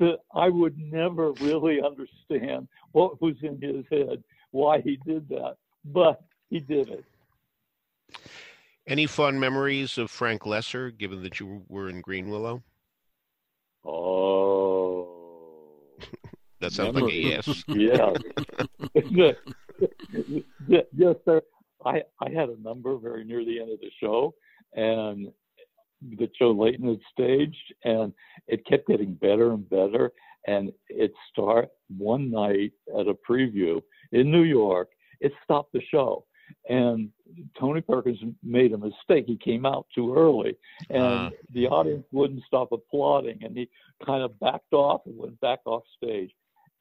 [0.00, 4.22] that I would never really understand what was in his head,
[4.54, 7.04] why he did that, but he did it.
[8.86, 12.62] Any fun memories of Frank Loesser, given that you were in Greenwillow?
[13.84, 15.08] Oh,
[16.60, 17.64] that sounds like a yes.
[17.68, 18.16] yes,
[20.68, 21.42] yes, sir.
[21.84, 24.34] I I had a number very near the end of the show,
[24.74, 25.32] and
[26.18, 28.12] that Joe Layton had staged, and
[28.46, 30.12] it kept getting better and better.
[30.46, 33.80] And it start one night at a preview
[34.12, 34.90] in New York.
[35.20, 36.26] It stopped the show,
[36.68, 37.10] and
[37.58, 39.24] Tony Perkins made a mistake.
[39.26, 40.56] He came out too early,
[40.90, 41.30] and uh.
[41.52, 43.68] the audience wouldn't stop applauding, and he
[44.04, 46.30] kind of backed off and went back off stage,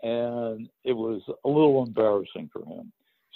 [0.02, 2.92] and it was a little embarrassing for him.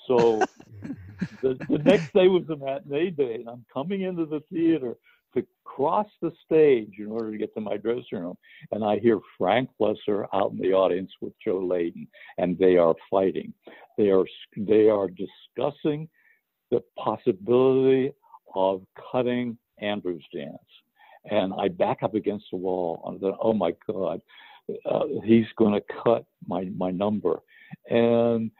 [0.07, 0.41] So
[1.41, 4.95] the, the next day was a matinee day, and I'm coming into the theater
[5.35, 8.37] to cross the stage in order to get to my dressing room.
[8.71, 12.07] And I hear Frank Loesser out in the audience with Joe Layton,
[12.37, 13.53] and they are fighting.
[13.97, 14.25] They are
[14.55, 16.09] they are discussing
[16.71, 18.11] the possibility
[18.55, 20.57] of cutting Andrew's dance.
[21.29, 23.03] And I back up against the wall.
[23.05, 24.21] And then, oh my God,
[24.85, 27.39] uh, he's going to cut my my number.
[27.89, 28.51] And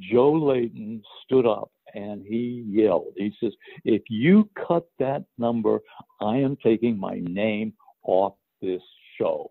[0.00, 3.14] Joe Layton stood up and he yelled.
[3.16, 3.52] He says,
[3.84, 5.80] If you cut that number,
[6.20, 7.72] I am taking my name
[8.04, 8.82] off this
[9.18, 9.50] show.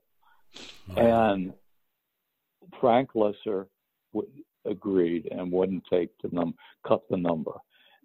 [0.96, 1.54] And
[2.80, 3.66] Frank Loesser
[4.14, 4.32] w-
[4.66, 6.54] agreed and wouldn't take the num
[6.88, 7.54] cut the number.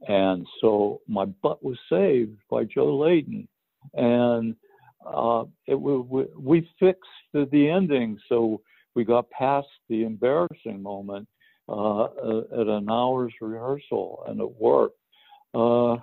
[0.08, 3.46] And so my butt was saved by Joe Layton.
[3.94, 4.56] And
[5.06, 7.02] uh, it, we, we fixed
[7.34, 8.62] the, the ending, so
[8.94, 11.28] we got past the embarrassing moment
[11.70, 14.96] uh, at an hour's rehearsal, and it worked.
[15.54, 15.96] Uh,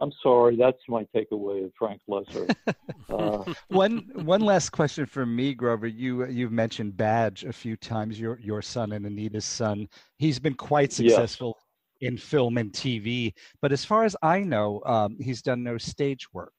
[0.00, 2.54] I'm sorry, that's my takeaway of Frank Loesser.
[3.10, 5.86] Uh, one one last question for me, Grover.
[5.86, 8.18] You you've mentioned Badge a few times.
[8.18, 9.86] Your your son and Anita's son.
[10.16, 11.58] He's been quite successful
[12.00, 12.10] yes.
[12.10, 16.26] in film and TV, but as far as I know, um, he's done no stage
[16.32, 16.54] work.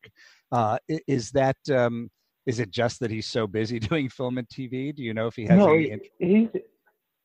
[0.52, 0.78] Uh,
[1.08, 2.12] is that um,
[2.46, 4.96] is it just that he's so busy doing film and TV?
[4.96, 6.00] Do you know if he has no, any?
[6.20, 6.50] He,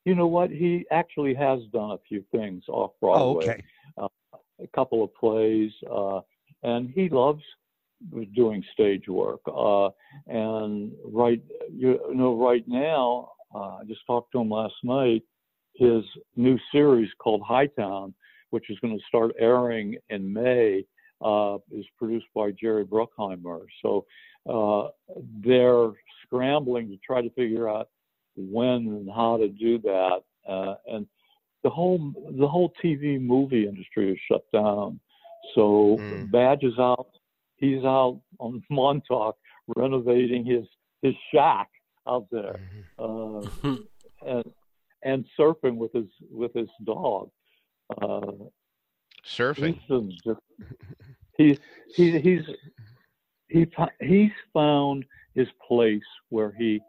[0.09, 0.49] you know what?
[0.49, 3.45] He actually has done a few things off Broadway.
[3.45, 3.63] Oh, okay.
[3.95, 6.21] Uh, a couple of plays, uh,
[6.63, 7.43] and he loves
[8.33, 9.41] doing stage work.
[9.45, 9.89] Uh,
[10.25, 11.41] and right,
[11.71, 15.21] you know, right now, uh, I just talked to him last night.
[15.75, 16.03] His
[16.35, 18.15] new series called Hightown,
[18.49, 20.85] which is going to start airing in May,
[21.21, 23.61] uh, is produced by Jerry Bruckheimer.
[23.83, 24.05] So
[24.49, 24.89] uh,
[25.45, 25.91] they're
[26.23, 27.89] scrambling to try to figure out
[28.39, 30.21] when and how to do that.
[30.47, 31.07] Uh, and
[31.63, 34.99] the whole the whole TV movie industry is shut down.
[35.55, 36.31] So mm.
[36.31, 37.09] Badge is out.
[37.57, 39.37] He's out on Montauk
[39.75, 40.65] renovating his
[41.01, 41.69] his shack
[42.07, 42.59] out there,
[42.97, 43.75] mm-hmm.
[44.25, 44.43] uh, and
[45.03, 47.29] and surfing with his with his dog.
[48.01, 48.31] Uh,
[49.25, 49.79] surfing.
[49.87, 50.39] He's just,
[51.37, 51.59] he,
[51.95, 52.41] he he's
[53.47, 53.67] he
[54.01, 56.81] he's found his place where he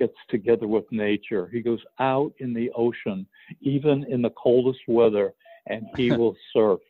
[0.00, 1.48] gets together with nature.
[1.52, 3.26] He goes out in the ocean,
[3.60, 5.34] even in the coldest weather,
[5.66, 6.80] and he will surf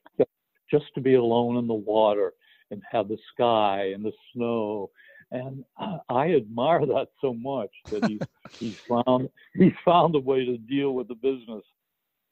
[0.70, 2.32] just to be alone in the water
[2.70, 4.90] and have the sky and the snow.
[5.32, 5.64] And
[6.08, 8.20] I admire that so much that he's
[8.58, 11.64] he's found he's found a way to deal with the business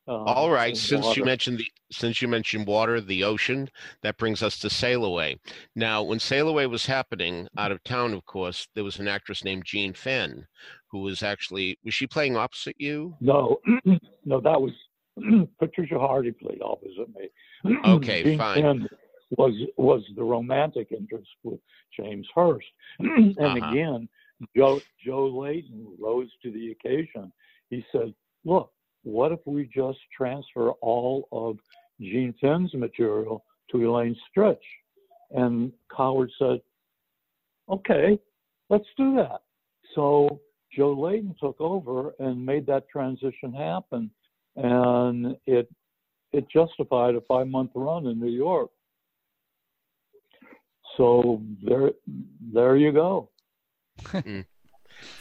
[0.08, 0.76] uh, All right.
[0.76, 1.20] Since water.
[1.20, 3.68] you mentioned the since you mentioned water, the ocean,
[4.02, 5.38] that brings us to Sail Away.
[5.74, 9.44] Now, when Sail Away was happening out of town, of course, there was an actress
[9.44, 10.46] named Jean Fenn,
[10.90, 13.16] who was actually was she playing opposite you?
[13.20, 13.58] No,
[14.24, 14.72] no, that was
[15.58, 17.28] Patricia Harty played opposite me.
[17.84, 18.62] Okay, Jean fine.
[18.62, 18.88] Fenn
[19.36, 21.60] was was the romantic interest with
[21.94, 22.66] James Hurst,
[22.98, 23.70] and uh-huh.
[23.70, 24.08] again,
[24.56, 27.30] Joe Joe Layton rose to the occasion.
[27.68, 28.14] He said,
[28.46, 28.72] "Look."
[29.08, 31.56] What if we just transfer all of
[31.98, 34.56] Jean Fenn's material to Elaine Stritch?
[35.30, 36.60] And Coward said,
[37.70, 38.18] okay,
[38.68, 39.40] let's do that.
[39.94, 40.40] So
[40.76, 44.10] Joe Layton took over and made that transition happen.
[44.56, 45.68] And it
[46.32, 48.70] it justified a five month run in New York.
[50.98, 51.92] So there
[52.52, 53.30] there you go.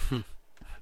[0.09, 0.21] Hmm.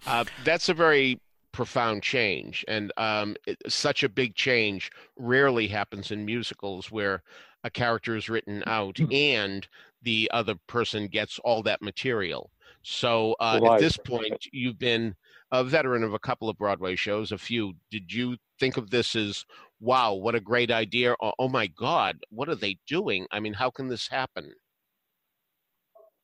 [0.07, 1.19] uh, that's a very
[1.55, 2.65] profound change.
[2.67, 7.23] And um, it, such a big change rarely happens in musicals where
[7.63, 9.11] a character is written out mm-hmm.
[9.13, 9.67] and
[10.03, 12.51] the other person gets all that material.
[12.83, 15.15] So uh, at this point, you've been
[15.51, 17.73] a veteran of a couple of Broadway shows, a few.
[17.89, 19.45] Did you think of this as,
[19.79, 21.15] wow, what a great idea?
[21.19, 23.25] Or, oh my God, what are they doing?
[23.31, 24.53] I mean, how can this happen?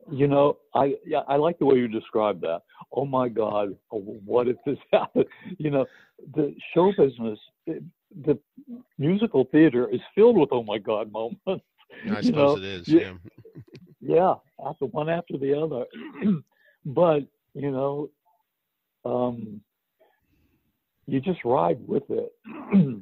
[0.09, 2.61] You know, I yeah, I like the way you describe that.
[2.91, 5.25] Oh my God, what if this happened?
[5.57, 5.85] You know,
[6.35, 8.39] the show business, the
[8.97, 11.65] musical theater is filled with oh my God moments.
[12.11, 12.55] I suppose know?
[12.57, 12.87] it is.
[12.87, 13.13] Yeah.
[13.99, 14.33] yeah,
[14.65, 15.85] after one after the other.
[16.85, 17.19] but
[17.53, 18.09] you know,
[19.05, 19.61] um,
[21.07, 22.31] you just ride with it.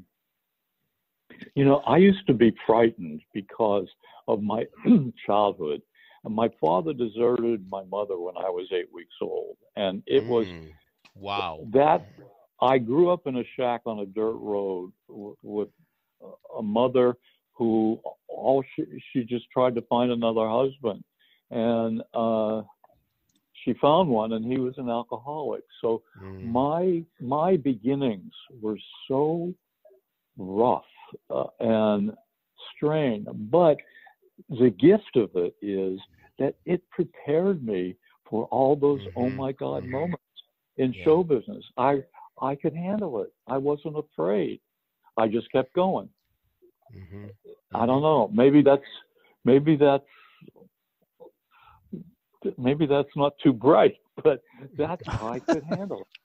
[1.56, 3.88] you know, I used to be frightened because
[4.28, 4.66] of my
[5.26, 5.82] childhood.
[6.24, 10.72] My father deserted my mother when I was eight weeks old, and it was mm,
[11.16, 12.08] wow that
[12.62, 15.70] I grew up in a shack on a dirt road with
[16.58, 17.16] a mother
[17.54, 21.04] who all she, she just tried to find another husband,
[21.52, 22.64] and uh,
[23.64, 25.64] she found one and he was an alcoholic.
[25.82, 26.46] So mm.
[26.46, 29.54] my my beginnings were so
[30.38, 30.84] rough
[31.30, 32.12] uh, and
[32.76, 33.78] strained, but
[34.50, 36.00] the gift of it is
[36.38, 37.96] that it prepared me
[38.30, 39.40] for all those oh mm-hmm.
[39.40, 39.92] oh my god mm-hmm.
[39.92, 40.24] moments
[40.78, 41.04] in yeah.
[41.04, 41.64] show business.
[41.78, 42.04] I
[42.42, 43.34] I could handle it.
[43.48, 44.62] I wasn't afraid.
[45.18, 46.10] I just kept going.
[46.96, 47.26] Mm-hmm.
[47.74, 48.30] I don't know.
[48.34, 48.82] Maybe that's
[49.46, 50.06] maybe that's
[52.58, 54.42] maybe that's not too bright, but
[54.78, 56.19] that's how I could handle it.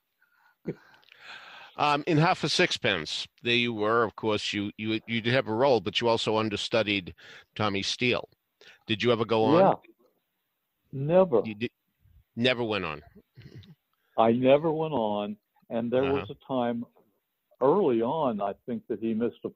[1.77, 4.03] Um, in half a sixpence, there you were.
[4.03, 7.13] Of course, you you you did have a role, but you also understudied
[7.55, 8.29] Tommy Steele.
[8.87, 9.59] Did you ever go on?
[9.59, 9.73] Yeah,
[10.93, 11.41] never.
[11.43, 11.71] You did,
[12.35, 13.01] never went on.
[14.17, 15.35] I never went on,
[15.69, 16.13] and there uh-huh.
[16.13, 16.85] was a time
[17.61, 18.39] early on.
[18.41, 19.49] I think that he missed a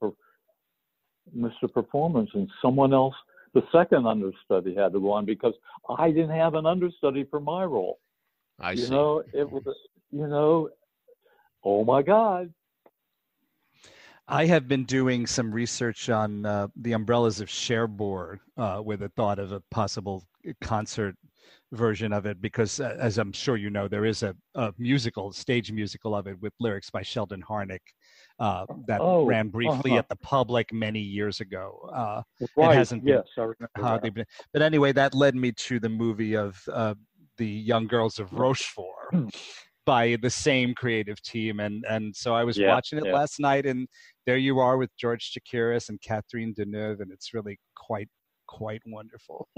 [1.32, 3.14] missed a performance, and someone else
[3.54, 5.54] the second understudy had to go on because
[5.98, 7.98] I didn't have an understudy for my role.
[8.58, 8.90] I you see.
[8.90, 9.64] know, it was,
[10.12, 10.68] you know,
[11.64, 12.52] oh my God.
[14.28, 19.08] I have been doing some research on uh, the umbrellas of Cherbourg uh, with a
[19.10, 20.24] thought of a possible
[20.60, 21.16] concert
[21.72, 25.32] version of it because, uh, as I'm sure you know, there is a, a, musical,
[25.32, 27.80] stage musical of it with lyrics by Sheldon Harnick
[28.38, 29.98] uh, that oh, ran briefly uh-huh.
[29.98, 31.90] at the public many years ago.
[31.92, 32.22] Uh,
[32.56, 32.72] right.
[32.72, 36.60] It hasn't yes, been, remember been, but anyway, that led me to the movie of
[36.72, 36.94] uh,
[37.36, 39.14] the Young Girls of Rochefort.
[39.90, 43.12] By the same creative team and and so I was yeah, watching it yeah.
[43.12, 43.88] last night and
[44.26, 48.08] there you are with George Chakiris and Catherine Deneuve and it's really quite
[48.46, 49.48] quite wonderful.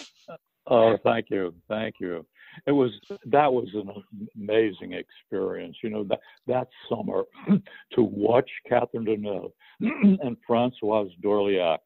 [0.66, 2.24] oh, thank you, thank you
[2.66, 2.90] it was
[3.26, 3.90] that was an
[4.36, 5.76] amazing experience.
[5.82, 7.24] You know that that summer
[7.94, 11.78] to watch Catherine Deneuve and Francoise Dorléac,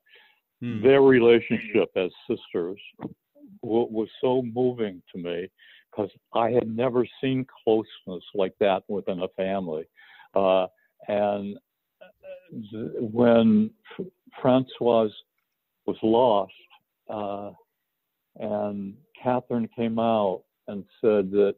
[0.61, 0.83] hmm.
[0.83, 2.81] their relationship as sisters
[3.63, 5.49] was so moving to me
[5.93, 9.85] because I had never seen closeness like that within a family.
[10.35, 10.67] Uh,
[11.09, 11.59] and
[12.99, 13.71] when
[14.41, 15.13] Francoise
[15.87, 16.53] was lost,
[17.11, 17.51] uh,
[18.37, 21.55] and Catherine came out and said that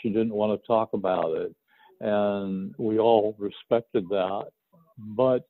[0.00, 1.54] she didn't want to talk about it.
[2.00, 4.46] And we all respected that.
[4.98, 5.48] But,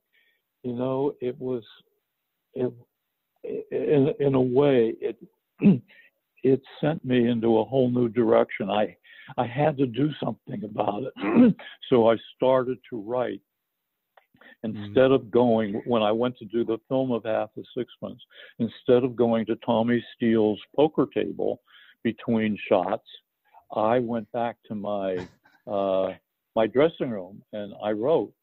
[0.63, 1.63] you know, it was,
[2.53, 2.71] it,
[3.43, 5.17] in, in a way, it,
[6.43, 8.69] it sent me into a whole new direction.
[8.69, 8.95] I,
[9.37, 11.55] I had to do something about it.
[11.89, 13.41] so I started to write
[14.63, 18.21] instead of going when I went to do the film of Half a Sixpence,
[18.59, 21.61] instead of going to Tommy Steele's poker table
[22.03, 23.07] between shots,
[23.75, 25.17] I went back to my
[25.67, 26.13] uh,
[26.55, 28.33] my dressing room and I wrote.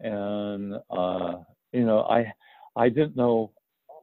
[0.00, 1.34] And uh,
[1.72, 2.32] you know, I
[2.76, 3.52] I didn't know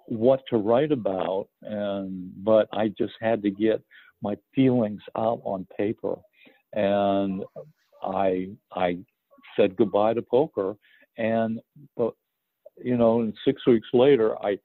[0.09, 3.81] what to write about, and but I just had to get
[4.21, 6.15] my feelings out on paper.
[6.73, 7.43] And
[8.03, 8.97] I I
[9.55, 10.75] said goodbye to poker,
[11.17, 11.59] and
[11.95, 12.13] but
[12.83, 14.57] you know, and six weeks later, I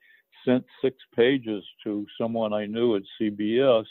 [0.47, 3.85] sent six pages to someone I knew at CBS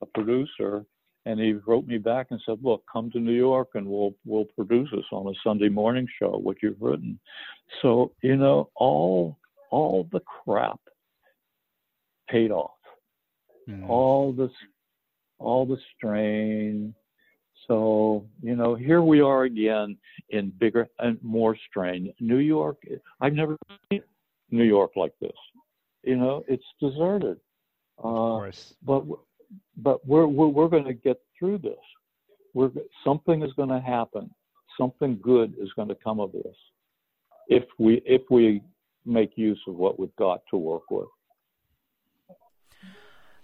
[0.00, 0.84] a producer,
[1.26, 4.46] and he wrote me back and said, "Look, come to New York, and we'll we'll
[4.56, 6.36] produce this on a Sunday morning show.
[6.36, 7.18] What you've written."
[7.80, 9.38] So you know, all
[9.70, 10.80] all the crap
[12.28, 12.70] paid off.
[13.68, 13.88] Mm.
[13.88, 14.50] All this,
[15.38, 16.94] all the strain.
[17.66, 19.96] So you know, here we are again
[20.30, 22.12] in bigger and more strain.
[22.20, 22.78] New York,
[23.20, 23.56] I've never
[23.90, 24.02] seen
[24.50, 25.36] New York like this.
[26.02, 27.38] You know, it's deserted.
[28.02, 28.38] Uh,
[28.84, 29.04] but
[29.76, 31.78] but we're we're, we're going to get through this.
[32.54, 32.70] We're
[33.04, 34.30] something is going to happen.
[34.78, 36.56] Something good is going to come of this
[37.48, 38.62] if we if we
[39.04, 41.08] make use of what we've got to work with.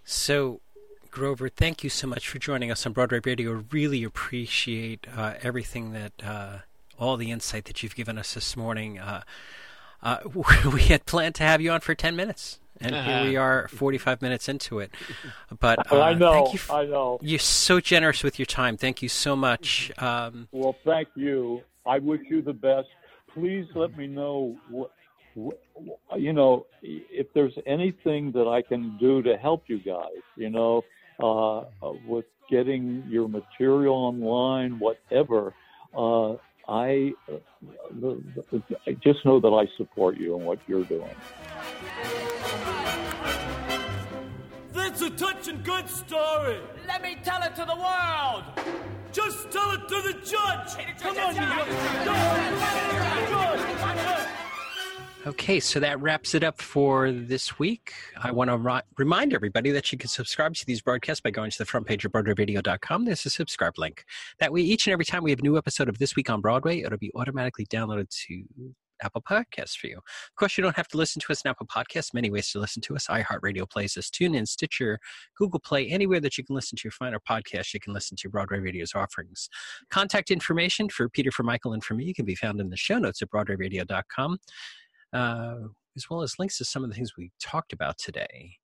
[0.07, 0.61] So,
[1.09, 3.65] Grover, thank you so much for joining us on Broadway Radio.
[3.71, 6.59] Really appreciate uh, everything that, uh,
[6.99, 8.99] all the insight that you've given us this morning.
[8.99, 9.23] Uh,
[10.03, 10.17] uh
[10.71, 12.59] we had planned to have you on for 10 minutes.
[12.79, 13.09] And uh-huh.
[13.09, 14.91] here we are, 45 minutes into it.
[15.59, 17.17] But I uh, know, f- I know.
[17.21, 18.77] You're so generous with your time.
[18.77, 19.91] Thank you so much.
[19.97, 21.61] Um, well, thank you.
[21.85, 22.89] I wish you the best.
[23.33, 24.91] Please let me know what,
[25.35, 30.83] you know, if there's anything that I can do to help you guys, you know,
[31.19, 31.63] uh,
[32.07, 35.53] with getting your material online, whatever,
[35.95, 36.33] uh,
[36.67, 37.37] I, uh,
[38.87, 41.15] I just know that I support you and what you're doing.
[44.73, 46.59] That's a touching good story.
[46.87, 48.43] Let me tell it to the world.
[49.11, 50.75] Just tell it to the judge.
[50.75, 51.35] Hey, the judge Come on,
[54.19, 54.24] you
[55.25, 57.93] Okay, so that wraps it up for this week.
[58.21, 61.49] I want to ri- remind everybody that you can subscribe to these broadcasts by going
[61.49, 63.05] to the front page of BroadwayRadio.com.
[63.05, 64.05] There's a subscribe link.
[64.39, 66.41] That way, each and every time we have a new episode of This Week on
[66.41, 68.43] Broadway, it'll be automatically downloaded to
[69.01, 69.97] Apple Podcasts for you.
[69.97, 72.13] Of course, you don't have to listen to us in Apple Podcasts.
[72.13, 73.07] Many ways to listen to us.
[73.07, 74.11] iHeartRadio plays us.
[74.11, 74.99] TuneIn, Stitcher,
[75.39, 78.29] Google Play, anywhere that you can listen to your finer podcast, you can listen to
[78.29, 79.49] Broadway Radio's offerings.
[79.89, 82.99] Contact information for Peter, for Michael, and for me can be found in the show
[82.99, 84.37] notes at BroadwayRadio.com
[85.15, 85.55] uh,
[85.95, 88.57] as well as links to some of the things we talked about today.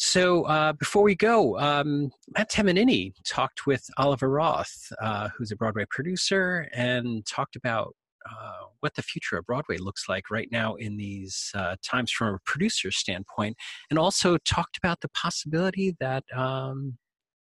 [0.00, 5.56] So uh, before we go, um, Matt Tamanini talked with Oliver Roth, uh, who's a
[5.56, 7.96] Broadway producer, and talked about
[8.30, 12.34] uh, what the future of Broadway looks like right now in these uh, times from
[12.34, 13.56] a producer's standpoint,
[13.90, 16.98] and also talked about the possibility that, um,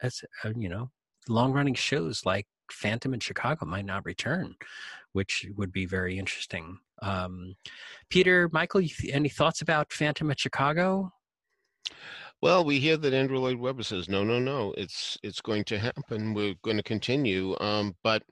[0.02, 0.90] as uh, you know,
[1.28, 4.56] long-running shows like Phantom in Chicago might not return,
[5.12, 6.78] which would be very interesting.
[7.02, 7.54] Um,
[8.08, 11.12] Peter, Michael, any thoughts about Phantom at Chicago?
[12.42, 15.78] Well, we hear that Andrew Lloyd Webber says, "No, no, no, it's it's going to
[15.78, 16.32] happen.
[16.32, 18.22] We're going to continue." Um, but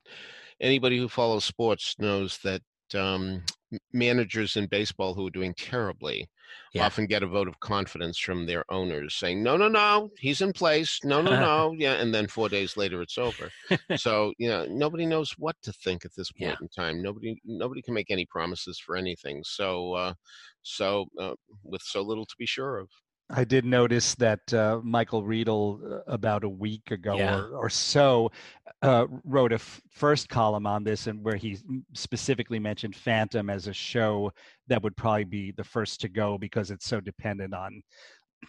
[0.60, 2.62] anybody who follows sports knows that
[2.94, 3.44] um,
[3.92, 6.28] managers in baseball who are doing terribly
[6.72, 6.86] yeah.
[6.86, 10.52] often get a vote of confidence from their owners saying, no, no, no, he's in
[10.52, 11.00] place.
[11.04, 11.74] No, no, no.
[11.76, 11.94] yeah.
[11.94, 13.50] And then four days later, it's over.
[13.96, 16.56] so, you know, nobody knows what to think at this point yeah.
[16.60, 17.02] in time.
[17.02, 19.42] Nobody, nobody can make any promises for anything.
[19.44, 20.14] So, uh,
[20.62, 22.88] so uh, with so little to be sure of.
[23.30, 27.36] I did notice that uh, Michael Riedel, uh, about a week ago yeah.
[27.36, 28.32] or, or, so,
[28.80, 31.58] uh, wrote a f- first column on this, and where he
[31.92, 34.32] specifically mentioned Phantom as a show
[34.68, 37.82] that would probably be the first to go because it's so dependent on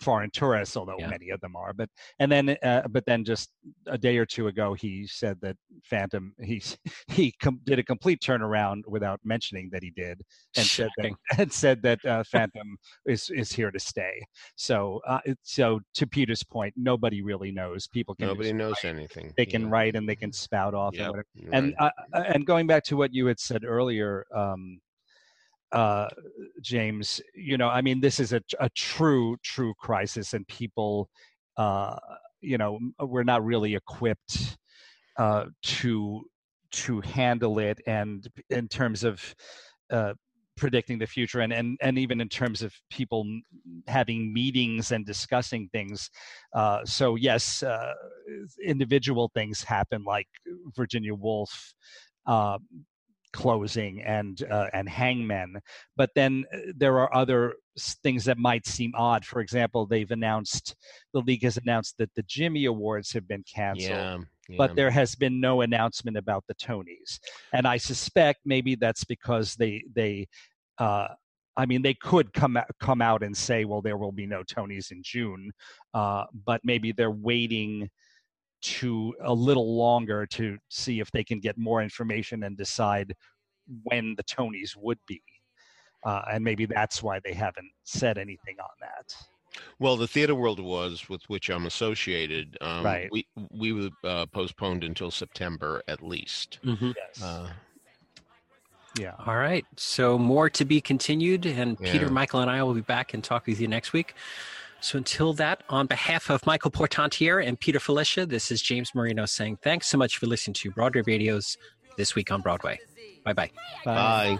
[0.01, 1.07] foreign tourists, although yeah.
[1.07, 1.73] many of them are.
[1.73, 3.49] But and then, uh, but then just
[3.87, 6.61] a day or two ago, he said that Phantom he
[7.07, 10.21] he com- did a complete turnaround without mentioning that he did,
[10.55, 14.21] and said that and said that uh, Phantom is is here to stay.
[14.55, 17.87] So uh, so to Peter's point, nobody really knows.
[17.87, 18.95] People can nobody knows write.
[18.95, 19.33] anything.
[19.37, 19.69] They can yeah.
[19.69, 21.01] write and they can spout off yep.
[21.01, 21.27] and whatever.
[21.35, 21.93] Right.
[22.13, 24.25] And and going back to what you had said earlier.
[24.35, 24.79] Um,
[25.71, 26.07] uh,
[26.61, 31.09] James, you know, I mean, this is a, a true, true crisis, and people,
[31.57, 31.95] uh,
[32.41, 34.57] you know, we're not really equipped
[35.17, 36.23] uh, to
[36.71, 39.35] to handle it, and in terms of
[39.91, 40.13] uh,
[40.57, 43.25] predicting the future, and and and even in terms of people
[43.87, 46.09] having meetings and discussing things.
[46.53, 47.93] Uh, so yes, uh,
[48.63, 50.27] individual things happen, like
[50.75, 51.73] Virginia Woolf.
[52.25, 52.57] Uh,
[53.33, 55.59] closing and uh, and hangmen
[55.95, 57.53] but then uh, there are other
[58.03, 60.75] things that might seem odd for example they've announced
[61.13, 64.17] the league has announced that the jimmy awards have been canceled yeah,
[64.49, 64.55] yeah.
[64.57, 67.19] but there has been no announcement about the tonys
[67.53, 70.27] and i suspect maybe that's because they they
[70.79, 71.07] uh,
[71.57, 74.91] I mean, they could come come out and say, "Well, there will be no Tonys
[74.91, 75.51] in June,"
[75.93, 77.89] uh, but maybe they're waiting
[78.61, 83.13] to a little longer to see if they can get more information and decide
[83.83, 85.21] when the Tonys would be.
[86.05, 89.15] Uh, and maybe that's why they haven't said anything on that.
[89.79, 93.09] Well, the Theater World was with which I'm associated, um, right.
[93.11, 96.59] we we were uh, postponed until September at least.
[96.63, 96.91] Mm-hmm.
[96.95, 97.21] Yes.
[97.21, 97.49] Uh,
[98.97, 99.13] yeah.
[99.25, 99.65] All right.
[99.75, 101.91] So more to be continued, and yeah.
[101.91, 104.13] Peter, Michael, and I will be back and talk with you next week.
[104.81, 109.25] So until that, on behalf of Michael Portantiere and Peter Filichia, this is James Marino
[109.25, 111.57] saying thanks so much for listening to Broadway Radio's
[111.97, 112.79] This Week on Broadway.
[113.25, 113.51] Bye-bye.
[113.83, 114.39] Bye.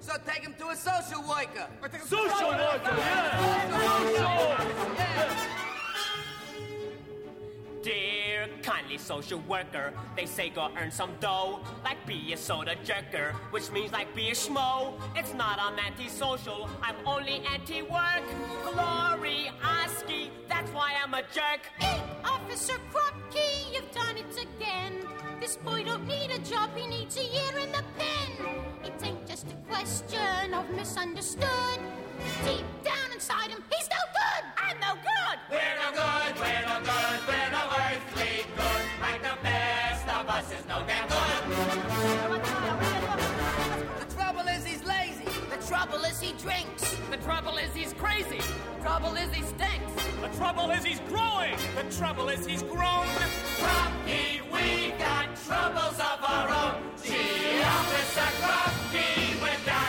[0.00, 1.68] So take him to a social worker.
[2.04, 3.76] Social worker, yeah.
[7.82, 8.25] Dear
[8.96, 9.92] anti-social worker.
[10.16, 14.30] They say go earn some dough, like be a soda jerker, which means like be
[14.30, 14.94] a schmo.
[15.14, 18.24] It's not I'm anti-social, I'm only anti-work.
[18.64, 21.62] Glory, ASCII, that's why I'm a jerk.
[21.78, 24.94] Hey, Officer Krupke, you've done it again.
[25.40, 28.30] This boy don't need a job, he needs a year in the pen.
[28.82, 31.80] It ain't just a question of misunderstood.
[32.44, 34.42] Deep down inside him, he's no good.
[34.56, 35.38] I'm no good.
[35.50, 36.32] We're no good.
[36.40, 37.18] We're no good.
[37.28, 38.84] We're no earthly good.
[39.00, 41.42] Like the best of us is no damn good.
[44.00, 45.24] The trouble is he's lazy.
[45.50, 46.96] The trouble is he drinks.
[47.10, 48.40] The trouble is he's crazy.
[48.76, 49.92] The trouble is he stinks.
[50.20, 51.56] The trouble is he's growing.
[51.76, 53.06] The trouble is he's grown.
[53.60, 56.82] Krupke, we got troubles of our own.
[57.02, 59.85] Gee, Officer Krupke, without.